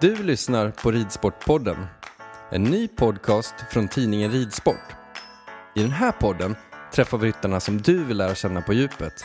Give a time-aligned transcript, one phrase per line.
[0.00, 1.86] Du lyssnar på Ridsportpodden,
[2.50, 4.94] en ny podcast från tidningen Ridsport.
[5.74, 6.56] I den här podden
[6.92, 9.24] träffar vi ryttarna som du vill lära känna på djupet.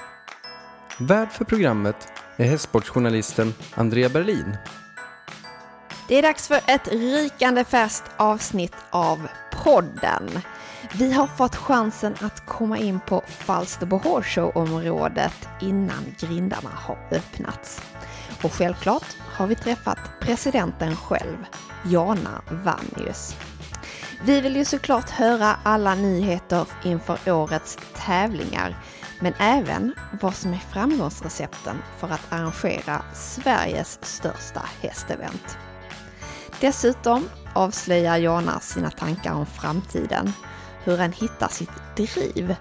[0.99, 4.57] Värd för programmet är hästsportsjournalisten Andrea Berlin.
[6.07, 9.27] Det är dags för ett rykande färskt avsnitt av
[9.63, 10.29] podden.
[10.93, 17.81] Vi har fått chansen att komma in på Falsterbo Horse Show-området innan grindarna har öppnats.
[18.43, 21.37] Och självklart har vi träffat presidenten själv,
[21.85, 23.35] Jana Vannius.
[24.23, 28.75] Vi vill ju såklart höra alla nyheter inför årets tävlingar,
[29.19, 35.57] men även vad som är framgångsrecepten för att arrangera Sveriges största hästevent.
[36.59, 40.33] Dessutom avslöjar Jana sina tankar om framtiden,
[40.83, 42.55] hur han hittar sitt driv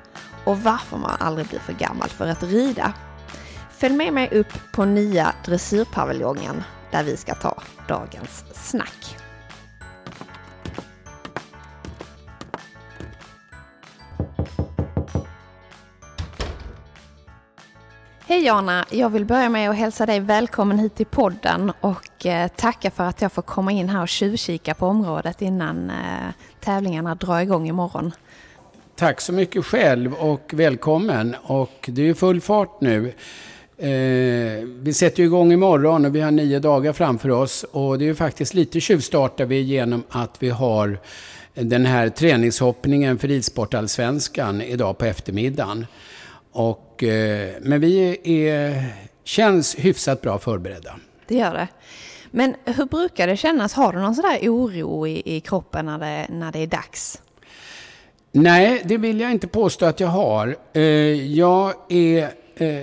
[0.44, 2.92] och varför man aldrig blir för gammal för att rida.
[3.78, 9.16] Följ med mig upp på nya dressyrpaviljongen där vi ska ta dagens snack.
[18.26, 18.84] Hej Jana!
[18.90, 23.04] Jag vill börja med att hälsa dig välkommen hit till podden och eh, tacka för
[23.04, 25.96] att jag får komma in här och tjuvkika på området innan eh,
[26.60, 28.12] tävlingarna drar igång imorgon.
[28.96, 31.36] Tack så mycket själv och välkommen.
[31.42, 33.14] Och det är full fart nu.
[33.80, 37.64] Eh, vi sätter igång imorgon och vi har nio dagar framför oss.
[37.70, 40.98] Och det är ju faktiskt lite tjuvstartar vi genom att vi har
[41.54, 45.86] den här träningshoppningen för Ridsportallsvenskan idag på eftermiddagen.
[46.52, 48.84] Och, eh, men vi är,
[49.24, 50.96] känns hyfsat bra förberedda.
[51.26, 51.68] Det gör det.
[52.30, 53.74] Men hur brukar det kännas?
[53.74, 57.22] Har du någon sån där oro i, i kroppen när det, när det är dags?
[58.32, 60.56] Nej, det vill jag inte påstå att jag har.
[60.72, 60.82] Eh,
[61.34, 62.30] jag är...
[62.58, 62.82] Eh,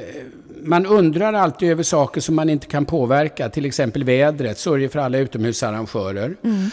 [0.63, 4.63] man undrar alltid över saker som man inte kan påverka, till exempel vädret.
[4.63, 6.35] Det för alla utomhusarrangörer.
[6.43, 6.69] Mm.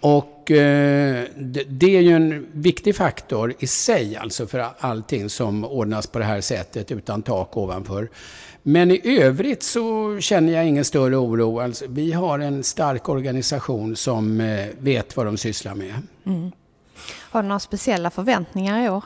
[0.00, 5.64] Och eh, det, det, är ju en viktig faktor i sig, alltså för allting som
[5.64, 8.08] ordnas på det här sättet utan tak ovanför.
[8.62, 11.60] Men i övrigt så känner jag ingen större oro.
[11.60, 15.94] Alltså, vi har en stark organisation som eh, vet vad de sysslar med.
[16.26, 16.52] Mm.
[17.30, 19.04] Har du några speciella förväntningar i år?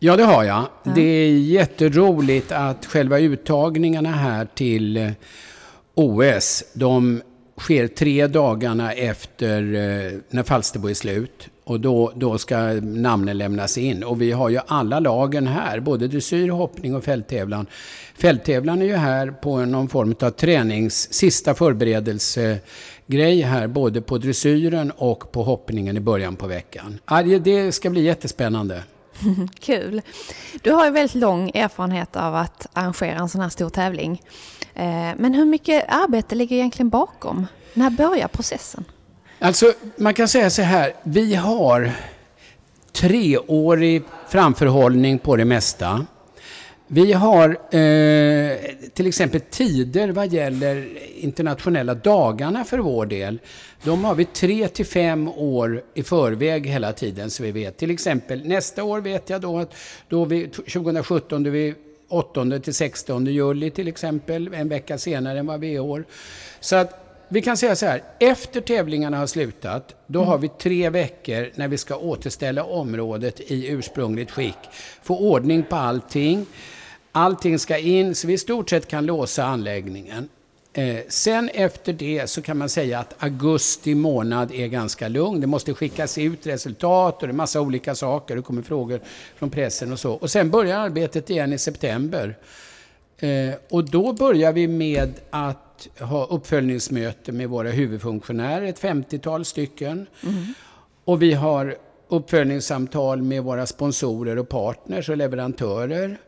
[0.00, 0.66] Ja, det har jag.
[0.82, 0.92] Ja.
[0.94, 5.10] Det är jätteroligt att själva uttagningarna här till eh,
[5.94, 7.22] OS, de
[7.60, 11.48] sker tre dagarna efter eh, när Falsterbo är slut.
[11.64, 14.04] Och då, då ska namnen lämnas in.
[14.04, 17.66] Och vi har ju alla lagen här, både dressyr, hoppning och fälttävlan.
[18.14, 24.90] Fälttävlan är ju här på någon form av tränings, sista förberedelsegrej här, både på dressyren
[24.90, 26.98] och på hoppningen i början på veckan.
[27.44, 28.82] Det ska bli jättespännande.
[29.60, 30.02] Kul!
[30.62, 34.22] Du har ju väldigt lång erfarenhet av att arrangera en sån här stor tävling.
[34.74, 37.46] Eh, men hur mycket arbete ligger egentligen bakom?
[37.74, 38.84] När börjar processen?
[39.38, 40.92] Alltså, man kan säga så här.
[41.02, 41.92] Vi har
[42.92, 46.06] treårig framförhållning på det mesta.
[46.90, 48.58] Vi har eh,
[48.94, 53.38] till exempel tider vad gäller internationella dagarna för vår del.
[53.84, 57.76] De har vi tre till fem år i förväg hela tiden så vi vet.
[57.76, 59.74] Till exempel nästa år vet jag då att
[60.08, 61.74] då vi, 2017 då vi
[62.08, 66.04] 8 till 16 juli till exempel, en vecka senare än vad vi är i år.
[66.60, 70.28] Så att vi kan säga så här, efter tävlingarna har slutat, då mm.
[70.28, 74.58] har vi tre veckor när vi ska återställa området i ursprungligt skick.
[75.02, 76.46] Få ordning på allting.
[77.12, 80.28] Allting ska in, så vi i stort sett kan låsa anläggningen.
[80.72, 85.40] Eh, sen efter det så kan man säga att augusti månad är ganska lugn.
[85.40, 88.36] Det måste skickas ut resultat och det är massa olika saker.
[88.36, 89.00] Det kommer frågor
[89.36, 90.12] från pressen och så.
[90.12, 92.36] Och sen börjar arbetet igen i september.
[93.18, 100.06] Eh, och då börjar vi med att ha uppföljningsmöte med våra huvudfunktionärer, ett 50-tal stycken.
[101.04, 101.76] Och vi har
[102.08, 106.18] uppföljningssamtal med våra sponsorer och partners och leverantörer.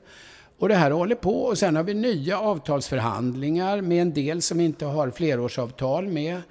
[0.61, 1.43] Och det här håller på.
[1.43, 6.43] Och sen har vi nya avtalsförhandlingar med en del som inte har flerårsavtal med.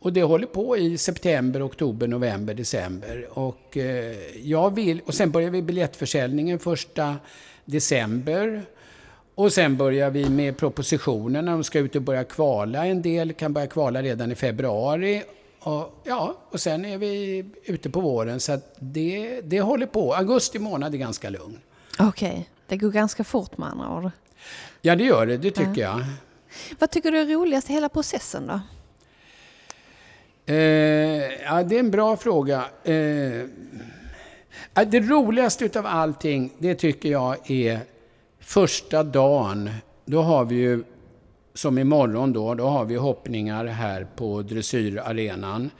[0.00, 3.28] Och det håller på i september, oktober, november, december.
[3.30, 7.16] Och, eh, jag vill, och sen börjar vi biljettförsäljningen första
[7.64, 8.62] december.
[9.34, 11.50] Och sen börjar vi med propositionerna.
[11.50, 12.86] De ska ut och börja kvala.
[12.86, 15.22] En del kan börja kvala redan i februari.
[15.60, 18.40] Och, ja, och sen är vi ute på våren.
[18.40, 20.14] Så att det, det håller på.
[20.14, 21.58] Augusti månad är ganska lugn.
[21.98, 24.10] Okej, det går ganska fort med andra ord.
[24.82, 25.36] Ja, det gör det.
[25.36, 26.04] Det tycker jag.
[26.78, 28.60] Vad tycker du är roligast i hela processen då?
[30.52, 30.56] Eh,
[31.44, 32.64] ja, det är en bra fråga.
[32.84, 32.94] Eh,
[34.74, 37.80] ja, det roligaste utav allting, det tycker jag är
[38.40, 39.70] första dagen.
[40.04, 40.84] Då har vi ju,
[41.54, 45.70] som imorgon då, då har vi hoppningar här på dressyrarenan.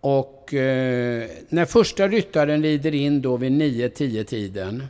[0.00, 4.86] Och eh, när första ryttaren rider in då vid 9-10 tiden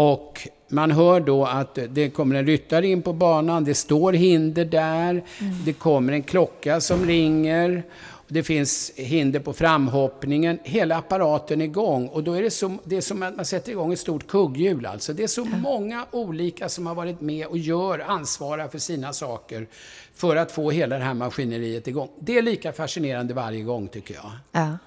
[0.00, 4.64] och man hör då att det kommer en ryttare in på banan, det står hinder
[4.64, 5.24] där,
[5.64, 7.82] det kommer en klocka som ringer,
[8.28, 12.96] det finns hinder på framhoppningen, hela apparaten är igång och då är det som, det
[12.96, 15.12] är som att man sätter igång ett stort kugghjul alltså.
[15.12, 19.66] Det är så många olika som har varit med och gör, ansvarar för sina saker
[20.14, 22.08] för att få hela det här maskineriet igång.
[22.20, 24.30] Det är lika fascinerande varje gång tycker jag.
[24.52, 24.78] Ja.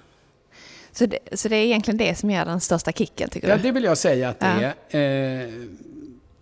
[0.96, 3.62] Så det, så det är egentligen det som ger den största kicken, tycker Ja, du?
[3.62, 4.98] det vill jag säga att det Ja.
[4.98, 5.42] är.
[5.44, 5.48] Eh,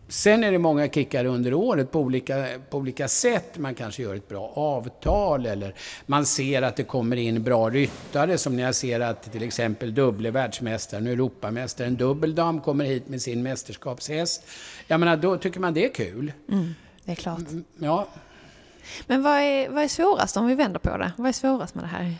[0.08, 3.58] sen är det många kickar under året på olika, på olika sätt.
[3.58, 5.74] Man kanske gör ett bra avtal eller
[6.06, 9.94] man ser att det kommer in bra ryttare som när jag ser att till exempel
[9.94, 14.42] dubbel världsmästaren och Europamästaren Dubbeldam kommer hit med sin mästerskapshäst.
[14.86, 16.32] Jag menar, då tycker man det är kul.
[17.04, 17.38] Det är klart.
[17.78, 18.08] Ja,
[19.06, 21.12] Men vad är, vad är svårast om vi vänder på det?
[21.16, 22.14] Vad är svårast med det här?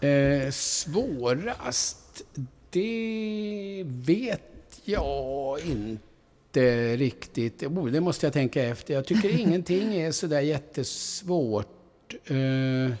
[0.00, 2.22] Eh, svårast,
[2.70, 7.62] det vet jag inte riktigt.
[7.62, 8.94] Oh, det måste jag tänka efter.
[8.94, 12.14] Jag tycker ingenting är sådär jättesvårt.
[12.24, 12.94] Eh,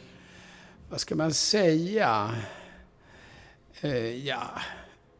[0.90, 2.34] vad ska man säga?
[3.80, 4.50] Eh, ja,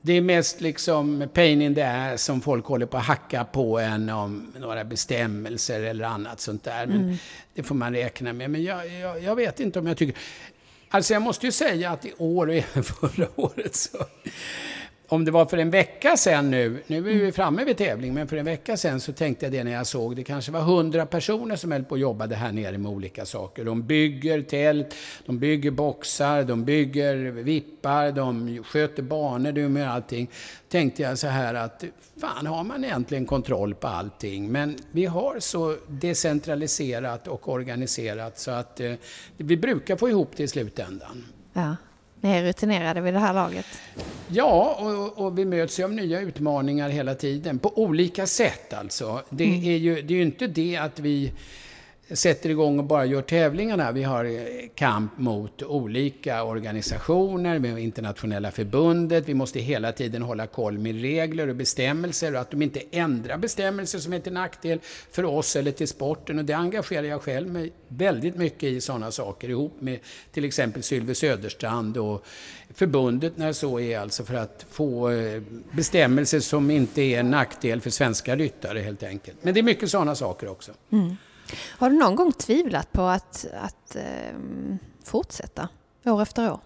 [0.00, 3.78] det är mest liksom pain in the ass som folk håller på att hacka på
[3.78, 6.86] en om några bestämmelser eller annat sånt där.
[6.86, 7.18] Men
[7.54, 8.50] det får man räkna med.
[8.50, 10.16] Men jag, jag, jag vet inte om jag tycker...
[10.90, 13.98] Alltså jag måste ju säga att i år och även förra året så...
[15.10, 18.28] Om det var för en vecka sedan nu, nu är vi framme vid tävling, men
[18.28, 21.06] för en vecka sedan så tänkte jag det när jag såg, det kanske var hundra
[21.06, 23.64] personer som höll på och jobbade här nere med olika saker.
[23.64, 24.94] De bygger tält,
[25.26, 30.30] de bygger boxar, de bygger vippar, de sköter banor, de med allting.
[30.68, 31.84] Tänkte jag så här att,
[32.20, 34.52] fan har man egentligen kontroll på allting?
[34.52, 38.92] Men vi har så decentraliserat och organiserat så att eh,
[39.36, 41.24] vi brukar få ihop det i slutändan.
[41.52, 41.76] Ja.
[42.20, 43.66] Ni är rutinerade vid det här laget.
[44.28, 47.58] Ja, och, och vi möts ju av nya utmaningar hela tiden.
[47.58, 49.22] På olika sätt alltså.
[49.30, 51.32] Det, är ju, det är ju inte det att vi
[52.10, 53.92] sätter igång och bara gör tävlingarna.
[53.92, 54.32] Vi har eh,
[54.74, 59.28] kamp mot olika organisationer, med internationella förbundet.
[59.28, 63.38] Vi måste hela tiden hålla koll med regler och bestämmelser och att de inte ändrar
[63.38, 64.78] bestämmelser som är till nackdel
[65.10, 66.38] för oss eller till sporten.
[66.38, 69.98] Och det engagerar jag själv mig väldigt mycket i sådana saker ihop med
[70.32, 72.26] till exempel Sylve Söderstrand och
[72.74, 77.80] förbundet när så är alltså för att få eh, bestämmelser som inte är en nackdel
[77.80, 79.38] för svenska ryttare helt enkelt.
[79.42, 80.72] Men det är mycket sådana saker också.
[80.92, 81.16] Mm.
[81.56, 85.68] Har du någon gång tvivlat på att, att ehm, fortsätta
[86.04, 86.60] år efter år?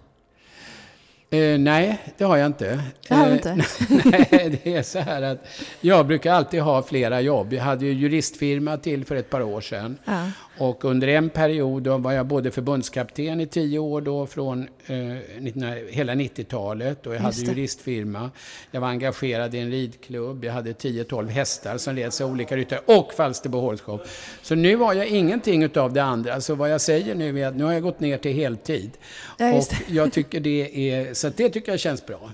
[1.31, 2.83] Eh, nej, det har jag inte.
[3.09, 3.55] Det har du Eh, inte?
[4.11, 5.39] nej, det är så här att
[5.81, 7.53] jag brukar alltid ha flera jobb.
[7.53, 9.99] Jag hade ju juristfirma till för ett par år sedan.
[10.05, 10.31] Ja.
[10.59, 14.97] Och under en period då var jag både förbundskapten i tio år då från eh,
[15.41, 17.53] 19, hela 90-talet och jag hade Just det.
[17.53, 18.31] juristfirma.
[18.71, 20.45] Jag var engagerad i en ridklubb.
[20.45, 24.01] Jag hade 10-12 hästar som leds av olika ryttare och Falsterbo Show.
[24.43, 26.41] Så nu har jag ingenting utav det andra.
[26.41, 28.91] Så vad jag säger nu är att nu har jag gått ner till heltid.
[29.39, 32.31] Ja, och jag tycker det är, så det tycker jag känns bra.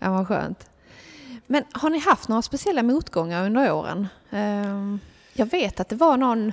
[0.00, 0.66] Ja, vad skönt.
[1.46, 4.08] Men har ni haft några speciella motgångar under åren?
[4.30, 5.00] Ehm,
[5.32, 6.52] Jag vet att det var någon,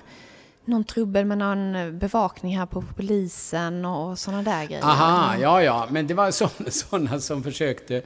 [0.65, 4.83] någon trubbel med någon bevakning här på polisen och sådana där grejer.
[4.83, 6.31] Aha, ja, ja, men det var
[6.71, 8.01] sådana som försökte,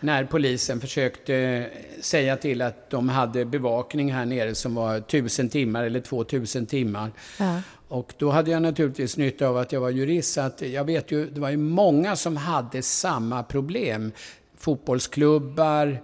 [0.00, 1.66] när polisen försökte
[2.00, 7.10] säga till att de hade bevakning här nere som var tusen timmar eller 2000 timmar.
[7.38, 7.60] Ja.
[7.88, 11.12] Och då hade jag naturligtvis nytta av att jag var jurist, så att jag vet
[11.12, 14.12] ju, det var ju många som hade samma problem.
[14.58, 16.02] Fotbollsklubbar,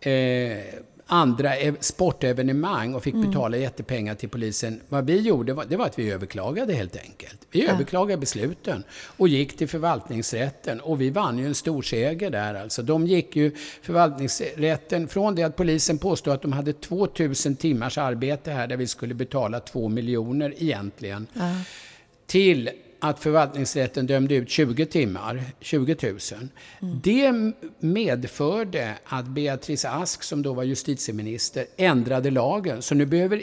[0.00, 0.10] eh,
[1.10, 4.80] andra ev- sportevenemang och fick betala jättepengar till polisen.
[4.88, 7.46] Vad vi gjorde, var, det var att vi överklagade helt enkelt.
[7.50, 8.84] Vi överklagade besluten
[9.16, 12.82] och gick till förvaltningsrätten och vi vann ju en stor seger där alltså.
[12.82, 18.50] De gick ju förvaltningsrätten från det att polisen påstod att de hade 2000 timmars arbete
[18.50, 21.26] här där vi skulle betala 2 miljoner egentligen.
[22.26, 26.18] Till att förvaltningsrätten dömde ut 20 timmar, 20 000.
[27.02, 27.32] Det
[27.78, 32.82] medförde att Beatrice Ask, som då var justitieminister, ändrade lagen.
[32.82, 33.42] Så nu behöver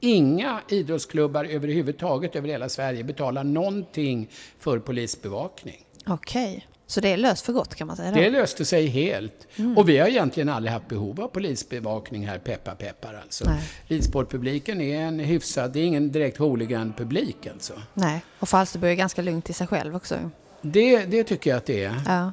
[0.00, 4.28] inga idrottsklubbar överhuvudtaget över hela Sverige betala någonting
[4.58, 5.86] för polisbevakning.
[6.06, 8.16] Okej, så det är löst för gott kan man säga då?
[8.16, 9.46] Det löste sig helt.
[9.76, 13.44] Och vi har egentligen aldrig haft behov av polisbevakning här, peppar peppar alltså.
[13.86, 17.72] Ridsportpubliken är en hyfsad, det är ingen direkt hooligan-publik alltså.
[17.94, 20.30] Nej, och Falsterbo är ganska lugnt i sig själv också.
[20.62, 22.02] Det, det tycker jag att det är.
[22.06, 22.32] Ja.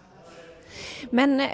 [1.12, 1.48] Men eh,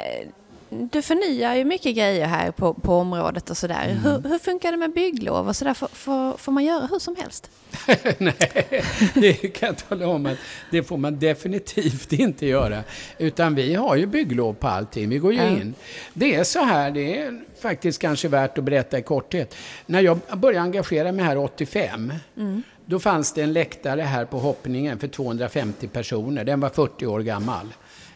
[0.92, 3.84] du förnyar ju mycket grejer här på, på området och sådär.
[3.90, 4.04] Mm.
[4.04, 5.74] Hur, hur funkar det med bygglov och sådär?
[5.74, 7.50] Får, får, får man göra hur som helst?
[8.18, 10.38] Nej, det kan jag tala om att
[10.72, 12.84] det får man definitivt inte göra.
[13.18, 15.10] Utan vi har ju bygglov på allting.
[15.10, 15.74] Vi går ju in.
[16.14, 19.56] Det är så här, det är faktiskt kanske värt att berätta i korthet.
[19.86, 22.14] När jag började engagera mig här 85,
[22.86, 26.44] då fanns det en läktare här på hoppningen för 250 personer.
[26.44, 27.74] Den var 40 år gammal.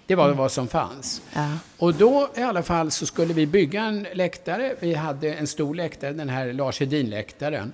[0.07, 1.21] Det var vad som fanns.
[1.33, 1.49] Ja.
[1.77, 4.75] Och då i alla fall så skulle vi bygga en läktare.
[4.79, 7.73] Vi hade en stor läktare, den här Lars Hedin-läktaren.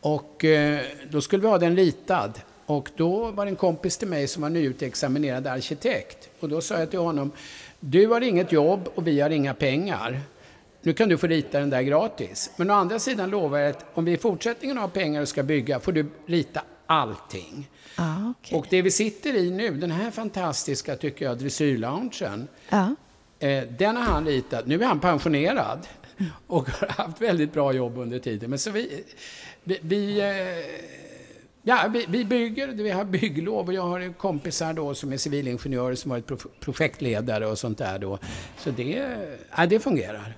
[0.00, 0.80] Och eh,
[1.10, 2.40] då skulle vi ha den ritad.
[2.66, 6.28] Och då var det en kompis till mig som var nyutexaminerad arkitekt.
[6.40, 7.32] Och då sa jag till honom,
[7.80, 10.20] du har inget jobb och vi har inga pengar.
[10.82, 12.50] Nu kan du få rita den där gratis.
[12.56, 15.42] Men å andra sidan lovar jag att om vi i fortsättningen har pengar och ska
[15.42, 17.68] bygga får du rita allting.
[17.96, 18.58] Ja, okej.
[18.58, 22.48] Och det vi sitter i nu, den här fantastiska, tycker jag, dressyrloungen.
[22.68, 22.94] Ja.
[23.38, 24.66] Eh, den har han ritat.
[24.66, 25.86] Nu är han pensionerad
[26.46, 28.50] och har haft väldigt bra jobb under tiden.
[28.50, 29.04] Men så vi,
[29.64, 30.76] vi, vi, eh,
[31.62, 35.94] ja, vi, vi bygger, vi har bygglov och jag har kompisar då som är civilingenjörer
[35.94, 38.18] som varit pro- projektledare och sånt där då.
[38.58, 39.16] Så det,
[39.56, 40.36] ja, det fungerar.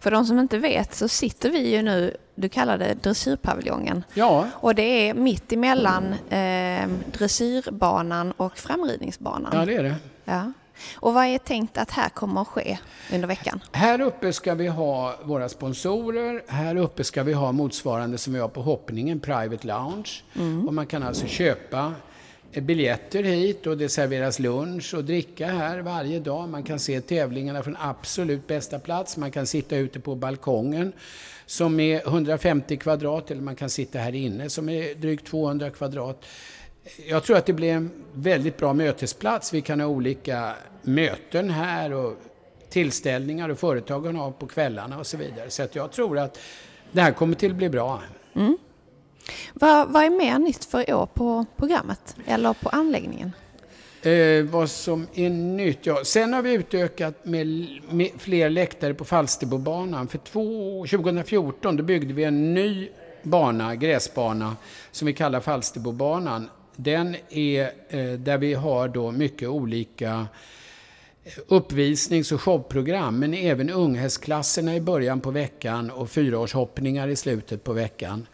[0.00, 4.04] För de som inte vet så sitter vi ju nu, du kallar det dressyrpaviljongen.
[4.14, 9.50] Ja, Och det är mitt emellan eh, dressyrbanan och framridningsbanan.
[9.54, 9.94] ja det är det.
[10.24, 10.52] Ja.
[10.96, 12.78] Och vad är tänkt att här kommer att ske
[13.12, 13.60] under veckan?
[13.72, 16.42] Här uppe ska vi ha våra sponsorer.
[16.48, 20.10] Här uppe ska vi ha motsvarande som vi har på hoppningen, Private Lounge.
[20.66, 21.92] Och man kan alltså köpa
[22.60, 26.48] biljetter hit och det serveras lunch och dricka här varje dag.
[26.48, 29.16] Man kan se tävlingarna från absolut bästa plats.
[29.16, 30.92] Man kan sitta ute på balkongen
[31.46, 36.24] som är 150 kvadrat eller man kan sitta här inne som är drygt 200 kvadrat.
[37.08, 39.54] Jag tror att det blir en väldigt bra mötesplats.
[39.54, 42.16] Vi kan ha olika möten här och
[42.70, 45.50] tillställningar och företagen har på kvällarna och så vidare.
[45.50, 46.38] Så att jag tror att
[46.92, 48.02] det här kommer till att bli bra.
[48.34, 48.58] Mm.
[49.54, 52.16] Vad, vad är mer nytt för i år på programmet?
[52.26, 53.32] Eller på anläggningen?
[54.02, 55.86] Eh, vad som är nytt?
[55.86, 60.08] Ja, sen har vi utökat med, med fler läktare på Falsterbobanan.
[60.08, 62.88] För två, 2014 då byggde vi en ny
[63.22, 64.56] bana, gräsbana,
[64.90, 66.48] som vi kallar Falsterbobanan.
[66.76, 70.26] Den är eh, där vi har då mycket olika
[71.46, 77.72] uppvisnings och showprogram, men även unghästklasserna i början på veckan och fyraårshoppningar i slutet på
[77.72, 78.26] veckan.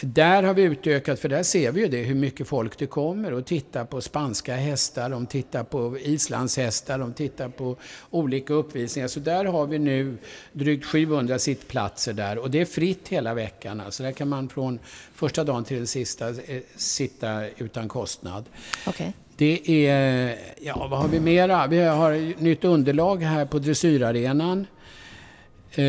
[0.00, 3.32] Där har vi utökat, för där ser vi ju det, hur mycket folk det kommer
[3.32, 7.76] och tittar på spanska hästar, de tittar på islandshästar, de tittar på
[8.10, 9.08] olika uppvisningar.
[9.08, 10.16] Så där har vi nu
[10.52, 13.80] drygt 700 sittplatser där och det är fritt hela veckan.
[13.80, 14.78] Alltså där kan man från
[15.14, 18.44] första dagen till den sista eh, sitta utan kostnad.
[18.86, 19.12] Okej.
[19.36, 21.66] Det är, ja vad har vi mera?
[21.66, 24.66] Vi har nytt underlag här på dressyrarenan.
[25.74, 25.84] Eh,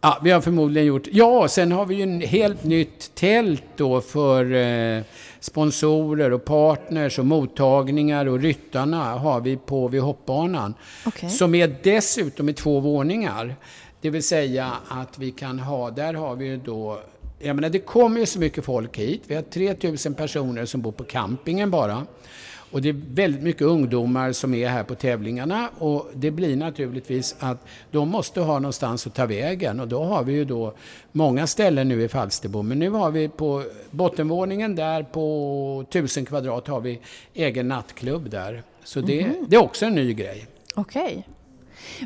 [0.00, 4.00] ja, vi har förmodligen gjort, ja sen har vi ju en helt nytt tält då
[4.00, 5.02] för eh,
[5.40, 10.74] sponsorer och partners och mottagningar och ryttarna har vi på vid hoppbanan.
[11.06, 11.30] Okej.
[11.30, 13.56] Som är dessutom i två våningar.
[14.00, 17.00] Det vill säga att vi kan ha, där har vi ju då
[17.44, 19.22] jag menar, det kommer ju så mycket folk hit.
[19.26, 22.06] Vi har 3000 personer som bor på campingen bara.
[22.74, 27.36] Och det är väldigt mycket ungdomar som är här på tävlingarna och det blir naturligtvis
[27.38, 30.74] att de måste ha någonstans att ta vägen och då har vi ju då
[31.12, 32.62] många ställen nu i Falsterbo.
[32.62, 37.00] Men nu har vi på bottenvåningen där på 1000 kvadrat har vi
[37.34, 38.62] egen nattklubb där.
[38.84, 40.46] Så det, det är också en ny grej.
[40.74, 41.26] Okej.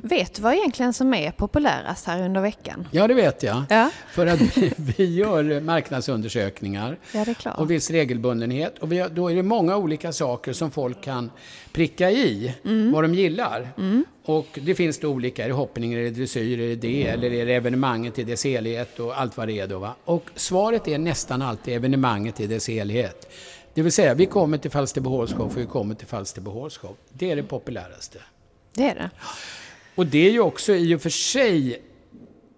[0.02, 2.88] Vet du vad egentligen som är populärast här under veckan?
[2.90, 3.62] Ja, det vet jag.
[3.68, 3.90] Ja.
[4.12, 7.58] För att vi, vi gör marknadsundersökningar Ja, det är klart.
[7.58, 8.78] och viss regelbundenhet.
[8.78, 11.30] Och vi då är det många olika saker som folk kan
[11.72, 12.92] pricka i, Mm.
[12.92, 13.68] vad de gillar.
[14.24, 17.32] Och det finns då olika, är det hoppning, är det dressyr, är det det, eller
[17.32, 19.78] är det evenemanget i dess helhet och allt vad det är då.
[19.78, 19.94] Va?
[20.04, 23.32] Och svaret är nästan alltid evenemanget i dess helhet.
[23.74, 26.96] Det vill säga, vi kommer till Falsterbohålskov för vi kommer till Falsterbohålskov.
[27.12, 28.18] Det är det populäraste.
[28.74, 29.10] Det är det.
[29.98, 31.82] Och det är ju också i och för sig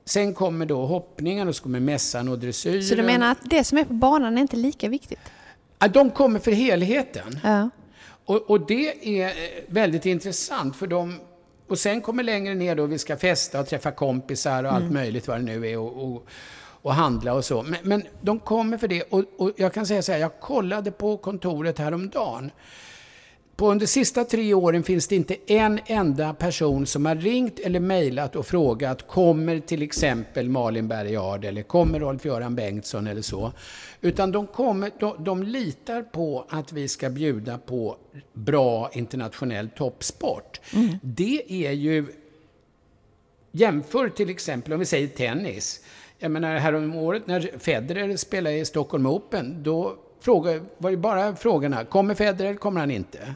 [0.05, 2.83] Sen kommer då hoppningen och så kommer mässan och dressyren.
[2.83, 5.19] Så du menar att det som är på banan är inte lika viktigt?
[5.79, 7.41] Ja, de kommer för helheten.
[7.45, 7.71] Ja.
[8.25, 9.33] Och, och det är eh,
[9.69, 11.21] väldigt intressant för de...
[11.69, 15.29] Och sen kommer längre ner då vi ska festa och träffa kompisar och allt möjligt
[15.29, 16.27] vad det nu är och, och,
[16.83, 17.63] och handla och så.
[17.63, 19.03] Men, men de kommer för det.
[19.03, 22.51] Och, och jag kan säga så här, jag kollade på kontoret häromdagen.
[23.61, 27.59] På under de sista tre åren finns det inte en enda person som har ringt
[27.59, 33.53] eller mejlat och frågat kommer till exempel Malin Bergard eller kommer Rolf-Göran Bengtsson eller så.
[34.01, 37.97] Utan de, kommer, de, de litar på att vi ska bjuda på
[38.33, 40.61] bra internationell toppsport.
[41.03, 42.07] Det är ju
[43.53, 45.85] Jämför till exempel om vi säger tennis.
[46.19, 51.85] Jag menar häromåret när Federer spelade i Stockholm Open, då fråga, var det bara frågorna,
[51.85, 53.35] kommer Federer kommer han inte?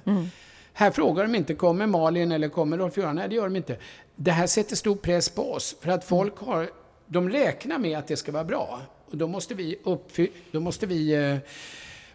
[0.72, 3.16] Här frågar de inte, kommer Malin eller kommer Rolf-Göran?
[3.16, 3.76] Nej, det gör de inte.
[4.16, 6.70] Det här sätter stor press på oss, för att folk har,
[7.06, 8.80] de räknar med att det ska vara bra.
[9.10, 11.36] Och då måste vi, uppfy, då måste vi eh,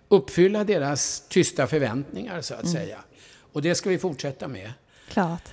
[0.08, 2.98] uppfylla deras tysta förväntningar, så att säga.
[3.54, 4.72] Och det ska vi fortsätta med.
[5.10, 5.50] Klart.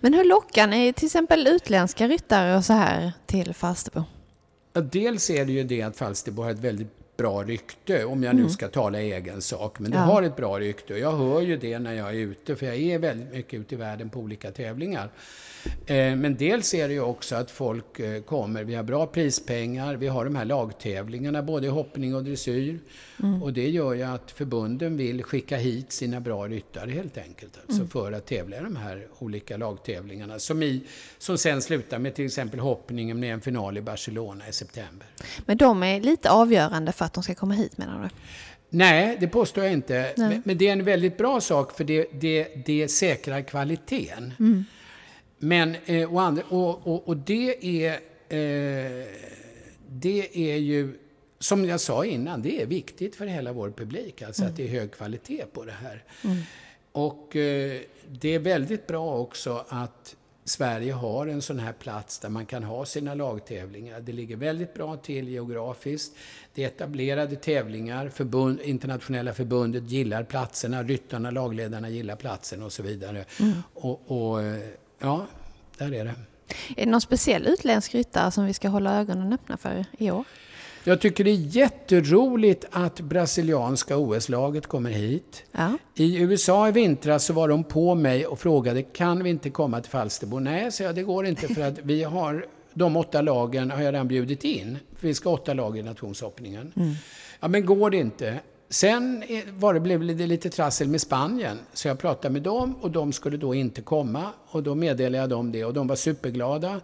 [0.00, 4.04] Men hur lockar ni till exempel utländska ryttare och så här till Falsterbo?
[4.72, 8.36] Ja, dels är det ju det att Falsterbo har ett väldigt bra rykte, om jag
[8.36, 9.78] nu ska tala i egen sak.
[9.78, 10.08] Men det Mm.
[10.08, 10.14] Ja.
[10.14, 12.76] har ett bra rykte och jag hör ju det när jag är ute, för jag
[12.76, 15.10] är väldigt mycket ute i världen på olika tävlingar.
[15.86, 19.94] Eh, Men dels är det ju också att folk eh, kommer, vi har bra prispengar,
[19.96, 22.78] vi har de här lagtävlingarna, både i hoppning och dressyr.
[23.22, 23.42] Mm.
[23.42, 27.58] Och det gör ju att förbunden vill skicka hit sina bra ryttare helt enkelt.
[27.62, 27.88] Alltså Mm.
[27.88, 30.38] för att tävla i de här olika lagtävlingarna.
[30.38, 30.82] Som, i,
[31.18, 35.06] som sen slutar med till exempel hoppningen med en final i Barcelona i september.
[35.46, 38.08] Men de är lite avgörande för att de ska komma hit menar du?
[38.70, 40.12] Nej, det påstår jag inte.
[40.16, 44.34] Men, men det är en väldigt bra sak för det, det, det säkrar kvaliteten.
[44.38, 44.64] Mm.
[45.38, 47.92] Men, eh, och, andra, och, och, och det är...
[48.28, 49.06] Eh,
[49.90, 50.98] det är ju,
[51.38, 54.22] som jag sa innan, det är viktigt för hela vår publik.
[54.22, 56.04] Alltså att det är hög kvalitet på det här.
[56.92, 60.16] Och eh, det är väldigt bra också att
[60.48, 64.00] Sverige har en sån här plats där man kan ha sina lagtävlingar.
[64.00, 66.16] Det ligger väldigt bra till geografiskt.
[66.54, 72.82] Det är etablerade tävlingar, förbund, internationella förbundet gillar platserna, ryttarna, lagledarna gillar platsen och så
[72.82, 73.24] vidare.
[73.74, 74.60] Och, och eh,
[74.98, 75.26] ja,
[75.78, 76.14] där är det.
[76.76, 80.24] Är det någon speciell utländsk ryttare som vi ska hålla ögonen öppna för i år?
[80.84, 85.44] Jag tycker det är jätteroligt att brasilianska OS-laget kommer hit.
[85.52, 85.72] Ja.
[85.94, 89.80] I USA i vintras så var de på mig och frågade kan vi inte komma
[89.80, 90.38] till Falsterbo?
[90.38, 93.92] Nej, så jag, det går inte för att vi har de åtta lagen har jag
[93.92, 94.78] redan bjudit in.
[95.00, 96.72] Vi ska åtta lag i nationshoppningen.
[97.40, 98.40] Ja, men går det inte?
[98.70, 102.74] Sen är- var det, blev det lite trassel med Spanien, så jag pratade med dem
[102.80, 104.24] och de skulle då inte komma.
[104.46, 106.80] Och då meddelade jag dem det och de var superglada.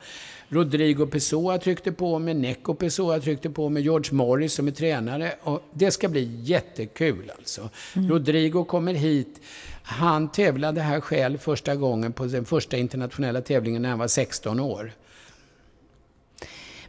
[0.48, 5.34] Rodrigo Pessoa tryckte på med Neco Pessoa tryckte på med George Morris som är tränare.
[5.42, 7.70] Och det ska bli jättekul alltså.
[7.92, 9.40] Rodrigo kommer hit.
[9.82, 14.60] Han tävlade här själv första gången på den första internationella tävlingen när han var 16
[14.60, 14.92] år.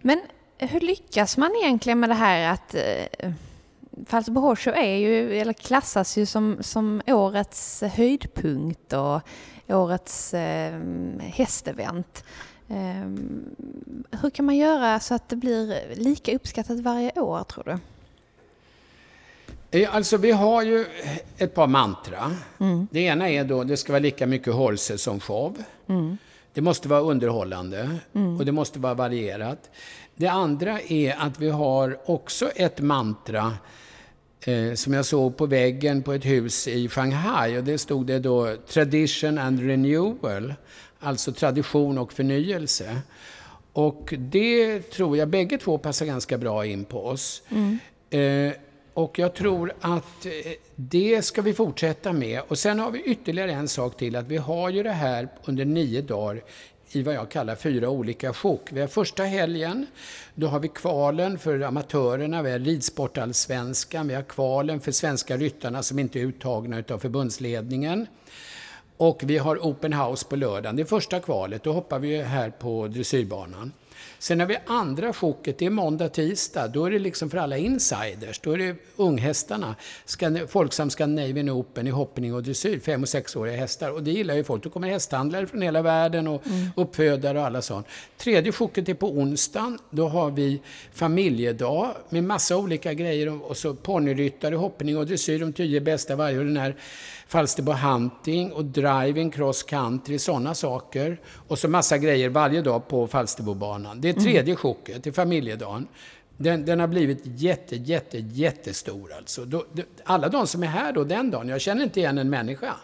[0.01, 0.21] Men
[0.57, 3.31] hur lyckas man egentligen med det här att eh,
[4.05, 9.21] Falsterbo Horse är ju, eller klassas ju som, som årets höjdpunkt och
[9.67, 10.79] årets eh,
[11.19, 12.23] hästevent.
[12.69, 13.09] Eh,
[14.21, 17.77] hur kan man göra så att det blir lika uppskattat varje år tror du?
[19.81, 20.85] Eh, Alltså vi har ju
[21.37, 22.31] ett par mantra.
[22.91, 25.57] Det ena är då, det ska vara lika mycket horse som show.
[26.53, 27.89] Det måste vara underhållande
[28.39, 29.69] och det måste vara varierat.
[30.15, 33.53] Det andra är att vi har också ett mantra
[34.45, 38.19] eh, som jag såg på väggen på ett hus i Shanghai och det stod det
[38.19, 40.53] då Tradition and Renewal,
[40.99, 43.01] alltså tradition och förnyelse.
[43.73, 47.43] Och det tror jag bägge två passar ganska bra in på oss.
[48.09, 48.51] Eh,
[48.93, 50.31] och jag tror att eh,
[50.75, 52.41] det ska vi fortsätta med.
[52.47, 55.65] Och sen har vi ytterligare en sak till, att vi har ju det här under
[55.65, 56.43] nio dagar
[56.95, 58.69] i vad jag kallar fyra olika sjok.
[58.71, 59.87] Vi har första helgen,
[60.35, 65.83] då har vi kvalen för amatörerna, vi har ridsportallsvenskan, vi har kvalen för svenska ryttarna
[65.83, 68.07] som inte är uttagna utav förbundsledningen.
[68.97, 70.75] Och vi har open house på lördagen.
[70.75, 71.63] Det är första kvalet.
[71.63, 73.71] Då hoppar vi här på dressyrbanan.
[74.25, 76.67] Sen har vi andra choket, det är måndag, tisdag.
[76.67, 78.39] Då är det liksom för alla insiders.
[78.39, 79.75] Då är det unghästarna.
[80.47, 83.91] Folksam Scandinavian Open i hoppning och dressyr, fem och sexåriga hästar.
[83.91, 84.63] Och det gillar ju folk.
[84.63, 86.67] Då kommer hästhandlare från hela världen och mm.
[86.75, 87.87] uppfödare och alla sånt.
[88.17, 89.79] Tredje choket är på onsdagen.
[89.89, 90.61] Då har vi
[90.93, 93.43] familjedag med massa olika grejer.
[93.43, 96.59] Och så ponnyryttare, hoppning och dressyr, de tio bästa varje.
[96.59, 96.75] Här
[97.27, 101.19] Falsterbo Hunting och driving cross country, sådana saker.
[101.47, 104.01] Och så massa grejer varje dag på Falsterbobanan.
[104.01, 104.55] Det är tredje mm.
[104.55, 105.87] chocket, det är familjedagen.
[106.37, 109.45] Den, den, har blivit jätte, jätte, jättestor alltså.
[109.45, 109.65] Då,
[110.03, 112.75] alla de som är här då den dagen, jag känner inte igen en människa.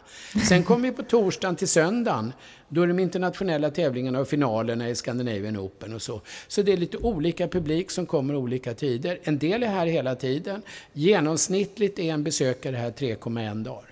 [0.50, 2.34] Sen kommer vi på torsdagen till söndagen.
[2.70, 6.22] Då är de internationella tävlingarna och finalerna i Scandinavian Open och så.
[6.48, 9.20] Så det är lite olika publik som kommer olika tider.
[9.24, 10.62] En del är här hela tiden.
[10.94, 13.91] Genomsnittligt är en besökare här 3,1 dagar.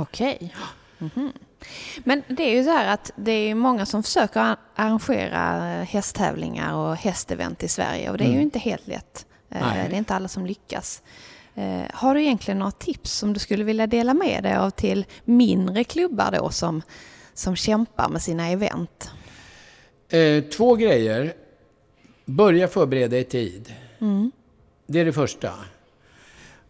[0.00, 0.36] Okej.
[0.36, 0.48] Okay.
[1.00, 1.32] Mm -hmm.
[2.04, 5.40] Men det är ju så här att det är många som försöker arrangera
[5.82, 8.36] hästtävlingar och hästevent i Sverige och det är mm.
[8.36, 9.26] ju inte helt lätt.
[9.50, 9.88] Eh, Nej.
[9.88, 11.02] Det är inte alla som lyckas.
[11.54, 15.06] Eh, har du egentligen några tips som du skulle vilja dela med dig av till
[15.24, 16.82] mindre klubbar då som,
[17.34, 19.10] som kämpar med sina event?
[20.08, 21.34] Eh, två grejer.
[22.24, 23.74] Börja förbereda i tid.
[24.00, 24.32] Mm.
[24.86, 25.52] Det är det första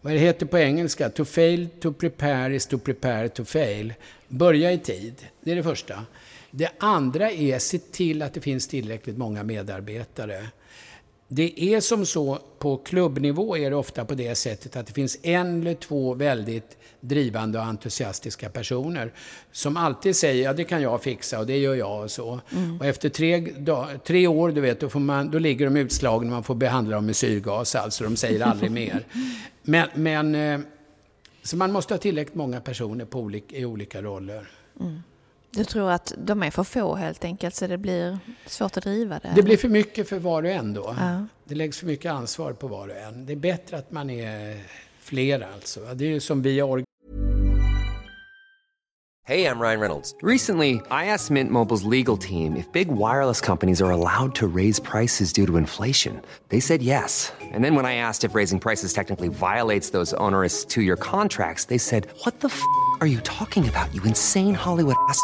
[0.01, 3.93] vad det heter på engelska, to fail to prepare is to prepare to fail.
[4.27, 6.05] Börja i tid, det är det första.
[6.51, 10.47] Det andra är se till att det finns tillräckligt många medarbetare.
[11.31, 15.17] Det är som så, på klubbnivå är det ofta på det sättet att det finns
[15.23, 19.13] en eller två väldigt drivande och entusiastiska personer
[19.51, 22.39] som alltid säger ja det kan jag fixa och det gör jag och så.
[22.51, 22.79] Mm.
[22.79, 23.53] Och efter tre,
[24.05, 27.05] tre år, du vet, då, får man, då ligger de utslagna, man får behandla dem
[27.05, 29.05] med syrgas, alltså de säger aldrig mer.
[29.63, 30.59] Men, men eh,
[31.43, 34.49] så man måste ha tillräckligt många personer på olika, i olika roller.
[34.79, 35.01] Mm.
[35.51, 39.19] Du tror att de är för få helt enkelt, så det blir svårt att driva
[39.19, 39.31] det?
[39.35, 40.95] Det blir för mycket för var och en då.
[40.99, 41.25] Ja.
[41.43, 43.25] Det läggs för mycket ansvar på var och en.
[43.25, 44.57] Det är bättre att man är
[44.99, 45.79] flera alltså.
[45.93, 46.83] Det är ju som vi har
[49.29, 50.15] Hej, jag Ryan Reynolds.
[50.23, 54.81] Recently, I asked Mint Mobiles legal team if big wireless companies are allowed to raise
[54.81, 56.21] prices due to inflation.
[56.47, 57.31] They said yes.
[57.53, 61.77] And then when I asked if raising prices technically violates those onerous two-year contracts, they
[61.77, 62.59] said, what the f***
[63.01, 65.19] are you talking about, you insane Hollywood ass?"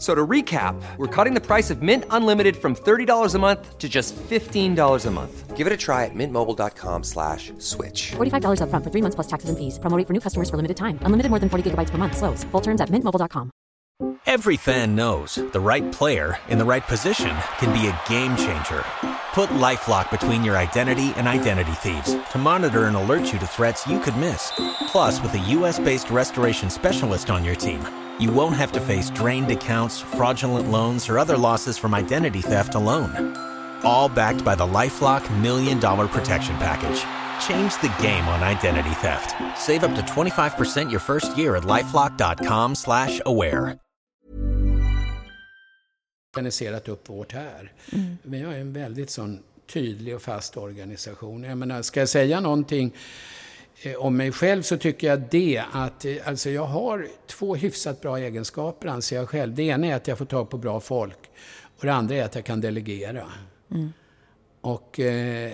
[0.00, 3.86] So to recap, we're cutting the price of Mint Unlimited from $30 a month to
[3.86, 5.56] just $15 a month.
[5.58, 8.12] Give it a try at mintmobile.com slash switch.
[8.12, 9.78] $45 up front for three months plus taxes and fees.
[9.78, 10.98] Promoting for new customers for limited time.
[11.02, 12.16] Unlimited more than 40 gigabytes per month.
[12.16, 12.44] Slows.
[12.44, 13.50] Full terms at mintmobile.com.
[14.24, 18.82] Every fan knows the right player in the right position can be a game changer.
[19.34, 23.86] Put LifeLock between your identity and identity thieves to monitor and alert you to threats
[23.86, 24.52] you could miss.
[24.86, 27.80] Plus, with a U.S.-based restoration specialist on your team,
[28.20, 32.74] you won't have to face drained accounts, fraudulent loans, or other losses from identity theft
[32.74, 33.36] alone.
[33.84, 37.04] All backed by the Lifelock Million Dollar Protection Package.
[37.46, 39.34] Change the game on identity theft.
[39.58, 43.78] Save up to 25% your first year at lifelock.com slash aware.
[46.36, 47.72] organiserat upp vårt här.
[47.92, 48.18] Mm.
[48.22, 51.44] Vi har en väldigt sån tydlig och fast organisation.
[51.44, 52.94] Jag menar, ska jag säga någonting
[53.98, 58.18] om mig själv så tycker jag det att eh, alltså jag har två hyfsat bra
[58.18, 59.54] egenskaper anser jag själv.
[59.54, 61.18] Det ena är att jag får tag på bra folk
[61.78, 63.26] och det andra är att jag kan delegera.
[63.70, 63.92] Mm.
[64.60, 65.52] Och eh,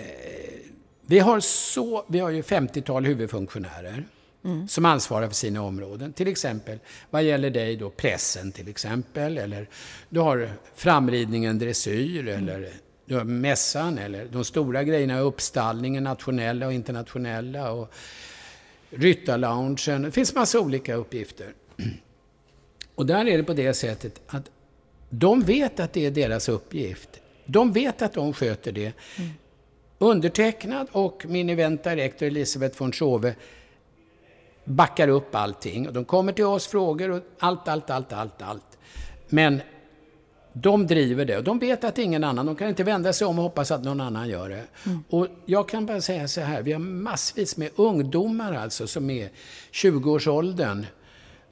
[1.05, 4.03] vi har så, vi har ju 50-tal huvudfunktionärer
[4.45, 4.67] mm.
[4.67, 6.13] som ansvarar för sina områden.
[6.13, 9.69] Till exempel, vad gäller dig då, pressen till exempel, eller
[10.09, 12.49] du har framridningen dressyr, mm.
[12.49, 12.69] eller
[13.25, 17.93] mässan eller de stora grejerna, uppstallningen, nationella och internationella och
[18.89, 20.01] ryttarloungen.
[20.01, 21.53] Det finns massa olika uppgifter.
[22.95, 24.49] Och där är det på det sättet att
[25.09, 27.09] de vet att det är deras uppgift.
[27.45, 28.93] De vet att de sköter det.
[29.17, 29.29] Mm.
[29.97, 33.35] Undertecknad och min event director Elisabeth von Schove
[34.63, 35.87] backar upp allting.
[35.87, 38.77] Och de kommer till oss frågor och allt, allt, allt, allt, allt.
[39.29, 39.61] Men
[40.61, 43.39] de driver det och de vet att ingen annan, de kan inte vända sig om
[43.39, 44.63] och hoppas att någon annan gör det.
[44.85, 45.03] Mm.
[45.09, 49.29] Och jag kan bara säga så här, vi har massvis med ungdomar alltså som är
[49.71, 50.85] 20-årsåldern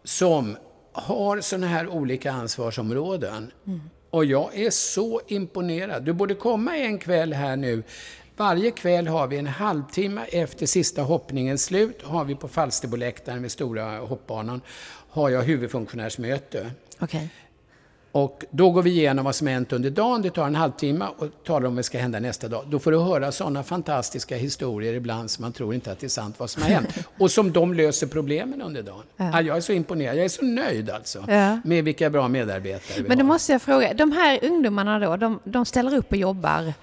[0.04, 0.58] som
[0.91, 3.52] har sådana här olika ansvarsområden.
[3.68, 3.82] Mm.
[4.10, 6.04] Och jag är så imponerad.
[6.04, 7.84] Du borde komma en kväll här nu.
[8.38, 13.52] Varje kväll har vi en halvtimme efter sista hoppningens slut, har vi på Falsterboläktaren vid
[13.52, 14.62] stora hoppbanan,
[15.10, 16.72] har jag huvudfunktionärsmöte.
[17.00, 17.28] Okay.
[18.15, 20.21] Och då går vi igenom vad som hänt under dagen.
[20.21, 22.63] Det tar en halvtimme och talar om vad som ska hända nästa dag.
[22.67, 26.10] Då får du höra sådana fantastiska historier ibland som man tror inte att det är
[26.10, 26.88] sant vad som har hänt.
[27.19, 29.04] och som de löser problemen under dagen.
[29.17, 29.41] Ja.
[29.41, 30.17] jag är så imponerad.
[30.17, 31.23] Jag är så nöjd alltså.
[31.28, 31.60] Ja.
[31.63, 33.28] Med vilka bra medarbetare vi Men då har.
[33.28, 36.73] måste jag fråga, de här ungdomarna då, de, de ställer upp och jobbar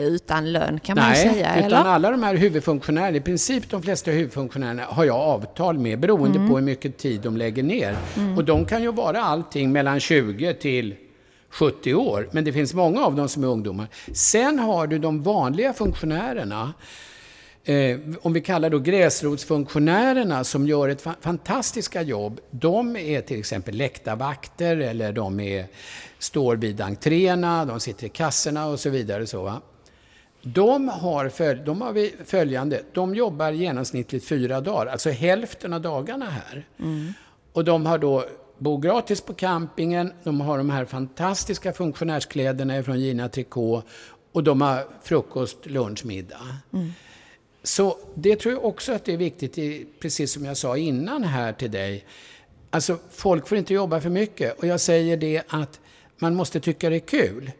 [0.00, 1.76] utan lön kan Nej, man ju säga, utan eller?
[1.90, 6.50] alla de här huvudfunktionärerna, i princip de flesta huvudfunktionärerna har jag avtal med beroende Mm.
[6.50, 7.96] på hur mycket tid de lägger ner.
[8.36, 10.94] Och de kan ju vara allting mellan 20 till
[11.50, 13.86] 70 år, men det finns många av dem som är ungdomar.
[14.12, 16.72] Sen har du de vanliga funktionärerna,
[17.68, 22.40] eh, om vi kallar då gräsrotsfunktionärerna som gör ett fa- fantastiska jobb.
[22.50, 25.66] De är till exempel läktarvakter eller de är,
[26.18, 29.26] står vid entréerna, de sitter i kassorna och så vidare.
[29.26, 29.60] Så, va?
[30.42, 36.26] De har, föl- de har följande, de jobbar genomsnittligt fyra dagar, alltså hälften av dagarna
[36.30, 36.66] här.
[37.52, 38.24] Och de har då
[38.58, 43.84] bor gratis på campingen, de har de här fantastiska funktionärskläderna från Gina Tricot
[44.32, 46.40] och de har frukost, lunch, middag.
[47.66, 49.58] Så det tror jag också att det är viktigt,
[50.00, 52.04] precis som jag sa innan här till dig.
[52.70, 54.58] Alltså, folk får inte jobba för mycket.
[54.58, 55.80] Och jag säger det att
[56.18, 57.50] man måste tycka det är kul.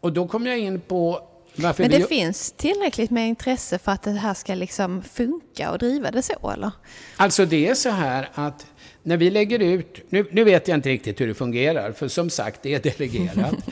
[0.00, 1.98] Och då kommer jag in på varför Men vi...
[1.98, 6.22] det finns tillräckligt med intresse för att det här ska liksom funka och driva det
[6.22, 6.70] så, eller?
[7.16, 8.66] Alltså det är så här att
[9.02, 12.30] när vi lägger ut, nu, nu vet jag inte riktigt hur det fungerar, för som
[12.30, 13.54] sagt det är delegerat.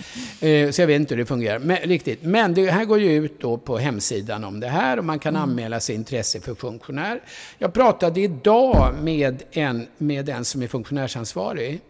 [0.42, 2.22] Eh, så jag vet inte hur det fungerar men, riktigt.
[2.22, 5.36] Men det här går ju ut då på hemsidan om det här och man kan
[5.36, 7.20] anmäla sig intresse för funktionär.
[7.58, 11.80] Jag pratade idag med en, med en som är funktionärsansvarig.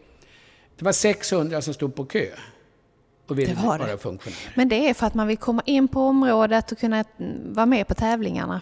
[0.78, 2.26] Det var 600 som stod på kö
[3.26, 3.84] och ville Det var det.
[3.84, 4.38] vara funktionär.
[4.54, 7.66] Men det är för att man vill komma in på området och kunna mm, vara
[7.66, 8.60] med på tävlingarna.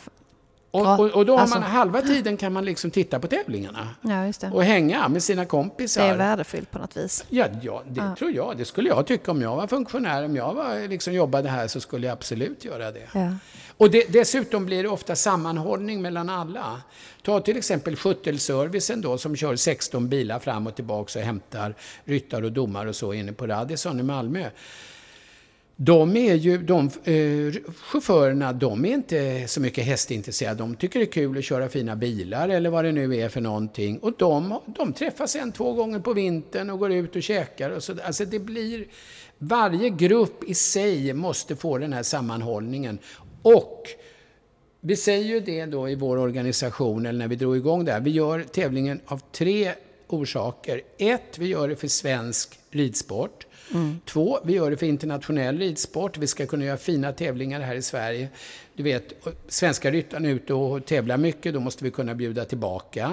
[0.70, 3.88] Och, och, och då har Alltså- man halva tiden kan man liksom titta på tävlingarna
[4.02, 4.50] Ja, det.
[4.54, 6.02] och hänga med sina Det kompisar.
[6.08, 7.24] är värdefullt på något vis.
[7.28, 8.56] Ja, ja det tror jag.
[8.56, 10.24] Det skulle jag tycka om jag var funktionär.
[10.24, 13.08] Om jag var, liksom, jobbade här så skulle jag absolut göra det.
[13.14, 13.30] Ja.
[13.76, 16.80] Och det, dessutom blir det ofta sammanhållning mellan alla.
[17.22, 22.44] Ta till exempel skyttelservicen då som kör 16 bilar fram och tillbaka och hämtar ryttare
[22.44, 24.50] och domare och så inne på Radisson i Malmö.
[25.80, 30.58] De är ju, de eh, chaufförerna, de är inte så mycket hästintresserade.
[30.58, 33.40] De tycker det är kul att köra fina bilar eller vad det nu är för
[33.40, 33.98] någonting.
[33.98, 37.82] Och de, de träffas en, två gånger på vintern och går ut och käkar och
[37.82, 37.94] så.
[38.04, 38.86] Alltså det blir,
[39.38, 42.98] varje grupp i sig måste få den här sammanhållningen.
[43.42, 43.86] Och
[44.80, 48.00] vi säger ju det då i vår organisation, eller när vi drog igång det här.
[48.00, 49.72] Vi gör tävlingen av tre
[50.08, 50.80] orsaker.
[50.98, 53.46] Ett, vi gör det för svensk ridsport.
[54.04, 56.18] Två, vi gör det för internationell ridsport.
[56.18, 58.28] Vi ska kunna göra fina tävlingar här i Sverige.
[58.74, 59.12] Du vet,
[59.48, 63.12] svenska ryttarna är ute och tävlar mycket, då måste vi kunna bjuda tillbaka.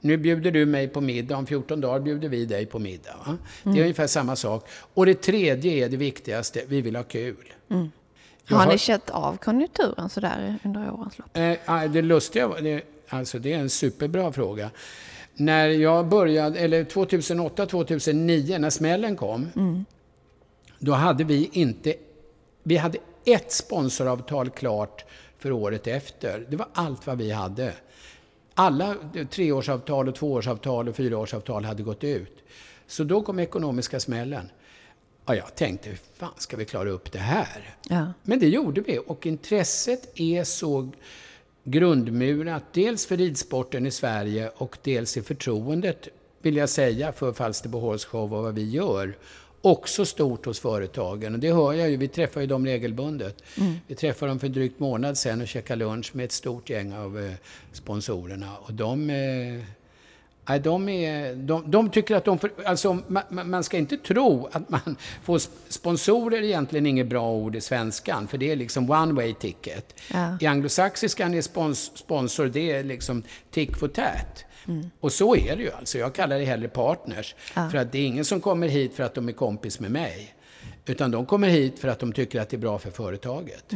[0.00, 3.14] Nu bjuder du mig på middag, om 14 dagar bjuder vi dig på middag.
[3.26, 3.36] Va?
[3.62, 4.68] Det är ungefär samma sak.
[4.94, 7.52] Och det tredje är det viktigaste, vi vill ha kul.
[7.68, 11.36] Jag Har har- ni känt av konjunkturen sådär under årens lopp?
[11.36, 14.70] Eh, det lustiga var, det, alltså det är en superbra fråga.
[15.40, 19.48] När jag började, eller 2008-2009, när smällen kom,
[20.78, 21.94] då hade vi inte,
[22.62, 25.04] vi hade ett sponsoravtal klart
[25.38, 26.46] för året efter.
[26.48, 27.72] Det var allt vad vi hade.
[28.54, 28.96] Alla
[29.30, 32.38] treårsavtal och tvåårsavtal och fyraårsavtal hade gått ut.
[32.86, 34.50] Så då kom ekonomiska smällen.
[35.26, 37.76] Ja, jag tänkte, hur fan ska vi klara upp det här?
[37.88, 38.12] Ja.
[38.22, 40.90] Men det gjorde vi och intresset är så
[41.64, 46.08] grundmurat, dels för ridsporten i Sverige och dels i förtroendet,
[46.42, 49.16] vill jag säga, för Falsterbo Horse Show och vad vi gör.
[49.60, 51.34] Också stort hos företagen.
[51.34, 53.42] Och det hör jag ju, vi träffar ju dem regelbundet.
[53.86, 56.92] Vi träffade dem för en drygt månad sedan och käkade lunch med ett stort gäng
[56.92, 57.32] av eh,
[57.72, 58.56] sponsorerna.
[58.56, 59.10] Och de...
[60.48, 64.48] Nej, de, är, de, de tycker att de får, alltså, man, man ska inte tro
[64.52, 64.80] att man
[65.22, 69.34] får sp- sponsorer egentligen inget bra ord i svenskan, för det är liksom one way
[69.34, 70.00] ticket.
[70.12, 70.38] Ja.
[70.40, 74.44] I anglosaxiskan är spons, sponsor, det är liksom tick for tat.
[75.00, 75.98] Och så är det ju alltså.
[75.98, 77.34] Jag kallar det hellre partners.
[77.70, 80.34] För att det är ingen som kommer hit för att de är kompis med mig.
[80.86, 83.72] Utan de kommer hit för att de tycker att det är bra för företaget.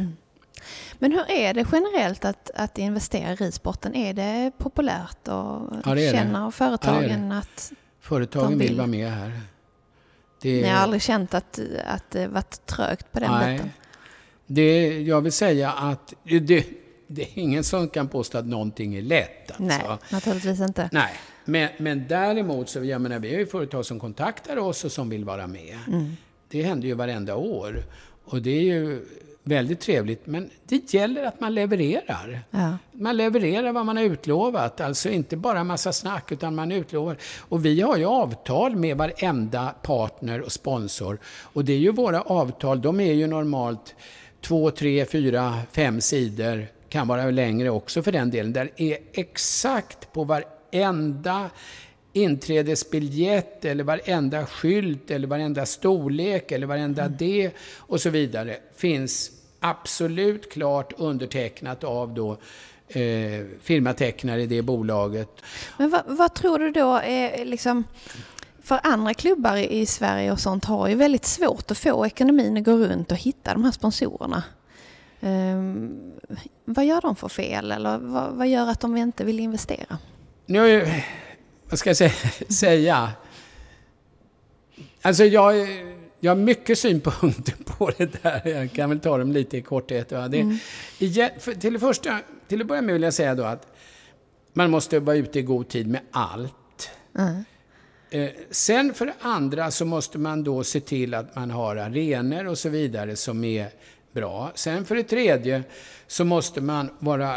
[0.99, 3.95] Men hur är det generellt att, att investera i ridsporten?
[3.95, 6.11] Är det populärt och Ja, det är det.
[6.11, 8.67] känner Ja, företagen det att Företagen De vill.
[8.67, 8.77] vill.
[8.77, 9.41] vara med här.
[10.41, 13.53] Det ni har aldrig känt att, att det varit trögt på den Nej.
[13.53, 13.71] biten?
[14.47, 16.65] Det, jag vill säga att det,
[17.07, 19.51] det är ingen som kan påstå att någonting är lätt.
[19.51, 19.63] Alltså.
[19.63, 20.89] Nej, naturligtvis inte.
[20.91, 21.13] Nej.
[21.45, 25.09] Men, men däremot så, jag menar, vi har ju företag som kontaktar oss och som
[25.09, 25.77] vill vara med.
[25.87, 26.15] Mm.
[26.47, 27.83] Det händer ju varenda år.
[28.25, 29.05] Och det är ju
[29.43, 30.27] väldigt trevligt.
[30.27, 32.39] Men det gäller att man levererar.
[32.51, 32.77] Ja.
[32.91, 34.81] Man levererar vad man har utlovat.
[34.81, 37.17] Alltså inte bara massa snack, utan man utlovar.
[37.39, 41.19] Och vi har ju avtal med varenda partner och sponsor.
[41.41, 43.95] Och det är ju våra avtal, de är ju normalt
[44.41, 46.67] två, tre, fyra, fem sidor.
[46.89, 48.53] Kan vara längre också för den delen.
[48.53, 51.49] Där är exakt på varenda
[52.13, 60.51] inträdesbiljett eller varenda skylt eller varenda storlek eller varenda det och så vidare finns absolut
[60.51, 62.31] klart undertecknat av då
[62.87, 65.29] eh, firmatecknare i det bolaget.
[65.77, 67.83] Men vad, vad tror du då är liksom...
[68.63, 72.63] För andra klubbar i Sverige och sånt har ju väldigt svårt att få ekonomin att
[72.63, 74.43] gå runt och hitta de här sponsorerna.
[75.21, 76.11] Ehm,
[76.65, 79.97] vad gör de för fel eller vad, vad gör att de inte vill investera?
[80.45, 80.87] Nu,
[81.73, 82.11] vad ska jag
[82.53, 83.11] säga?
[85.01, 85.67] Alltså jag,
[86.19, 88.47] jag har mycket synpunkter på det där.
[88.47, 90.11] Jag kan väl ta dem lite i korthet.
[90.11, 90.27] Va?
[90.27, 90.57] Det,
[90.99, 93.67] igen, för, till, det första, till att börja med vill jag säga då att
[94.53, 96.89] man måste vara ute i god tid med allt.
[98.09, 102.47] Eh, sen för det andra så måste man då se till att man har arenor
[102.47, 103.69] och så vidare som är
[104.11, 104.51] bra.
[104.55, 105.63] Sen för det tredje
[106.07, 107.35] så måste man vara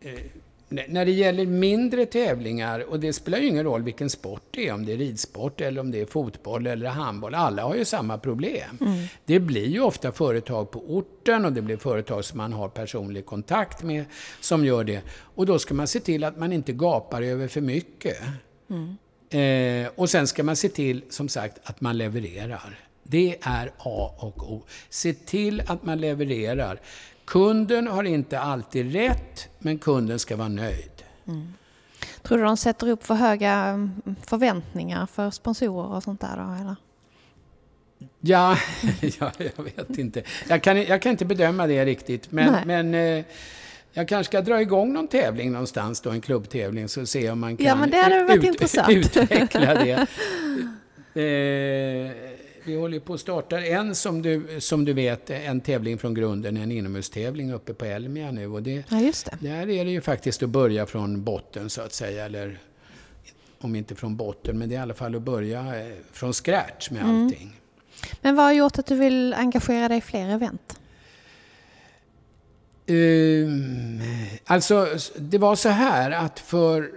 [0.00, 0.20] eh,
[0.68, 4.74] när det gäller mindre tävlingar, och det spelar ju ingen roll vilken sport det är,
[4.74, 8.18] om det är ridsport eller om det är fotboll eller handboll, alla har ju samma
[8.18, 8.78] problem.
[9.24, 13.26] Det blir ju ofta företag på orten och det blir företag som man har personlig
[13.26, 14.04] kontakt med
[14.40, 15.02] som gör det.
[15.34, 18.16] Och då ska man se till att man inte gapar över för mycket.
[19.30, 22.78] Eh, och sen ska man se till, som sagt, att man levererar.
[23.02, 24.62] Det är A och O.
[24.88, 26.80] Se till att man levererar.
[27.28, 31.02] Kunden har inte alltid rätt, men kunden ska vara nöjd.
[32.22, 33.90] Tror du de sätter upp för höga mm,
[34.26, 36.62] förväntningar för sponsorer och sånt där då?
[36.62, 36.76] Eller?
[38.20, 38.56] Ja,
[39.20, 40.22] ja jag vet inte.
[40.48, 43.24] Jag kan, jag kan inte bedöma det riktigt, men, men eh,
[43.92, 47.56] jag kanske ska dra igång någon tävling någonstans, då, en klubbtävling, så se om man
[47.56, 48.90] kan Ja, men det hade varit ut- intressant.
[48.90, 50.06] utveckla det.
[51.14, 52.12] Eh,
[52.68, 56.56] vi håller på att starta en, som du, som du vet, en tävling från grunden,
[56.56, 58.46] en inomhustävling uppe på Elmia nu.
[58.46, 59.48] Och det, Ja, just det.
[59.48, 62.24] där är det ju faktiskt att börja från botten, så att säga.
[62.24, 62.58] Eller
[63.60, 66.90] om inte från botten, men det är i alla fall att börja eh, från scratch
[66.90, 67.24] med Mm.
[67.24, 67.60] allting.
[68.20, 70.78] Men vad har gjort att du vill engagera dig i fler event?
[72.86, 74.00] Um,
[74.44, 74.86] alltså,
[75.18, 76.90] det var så här att för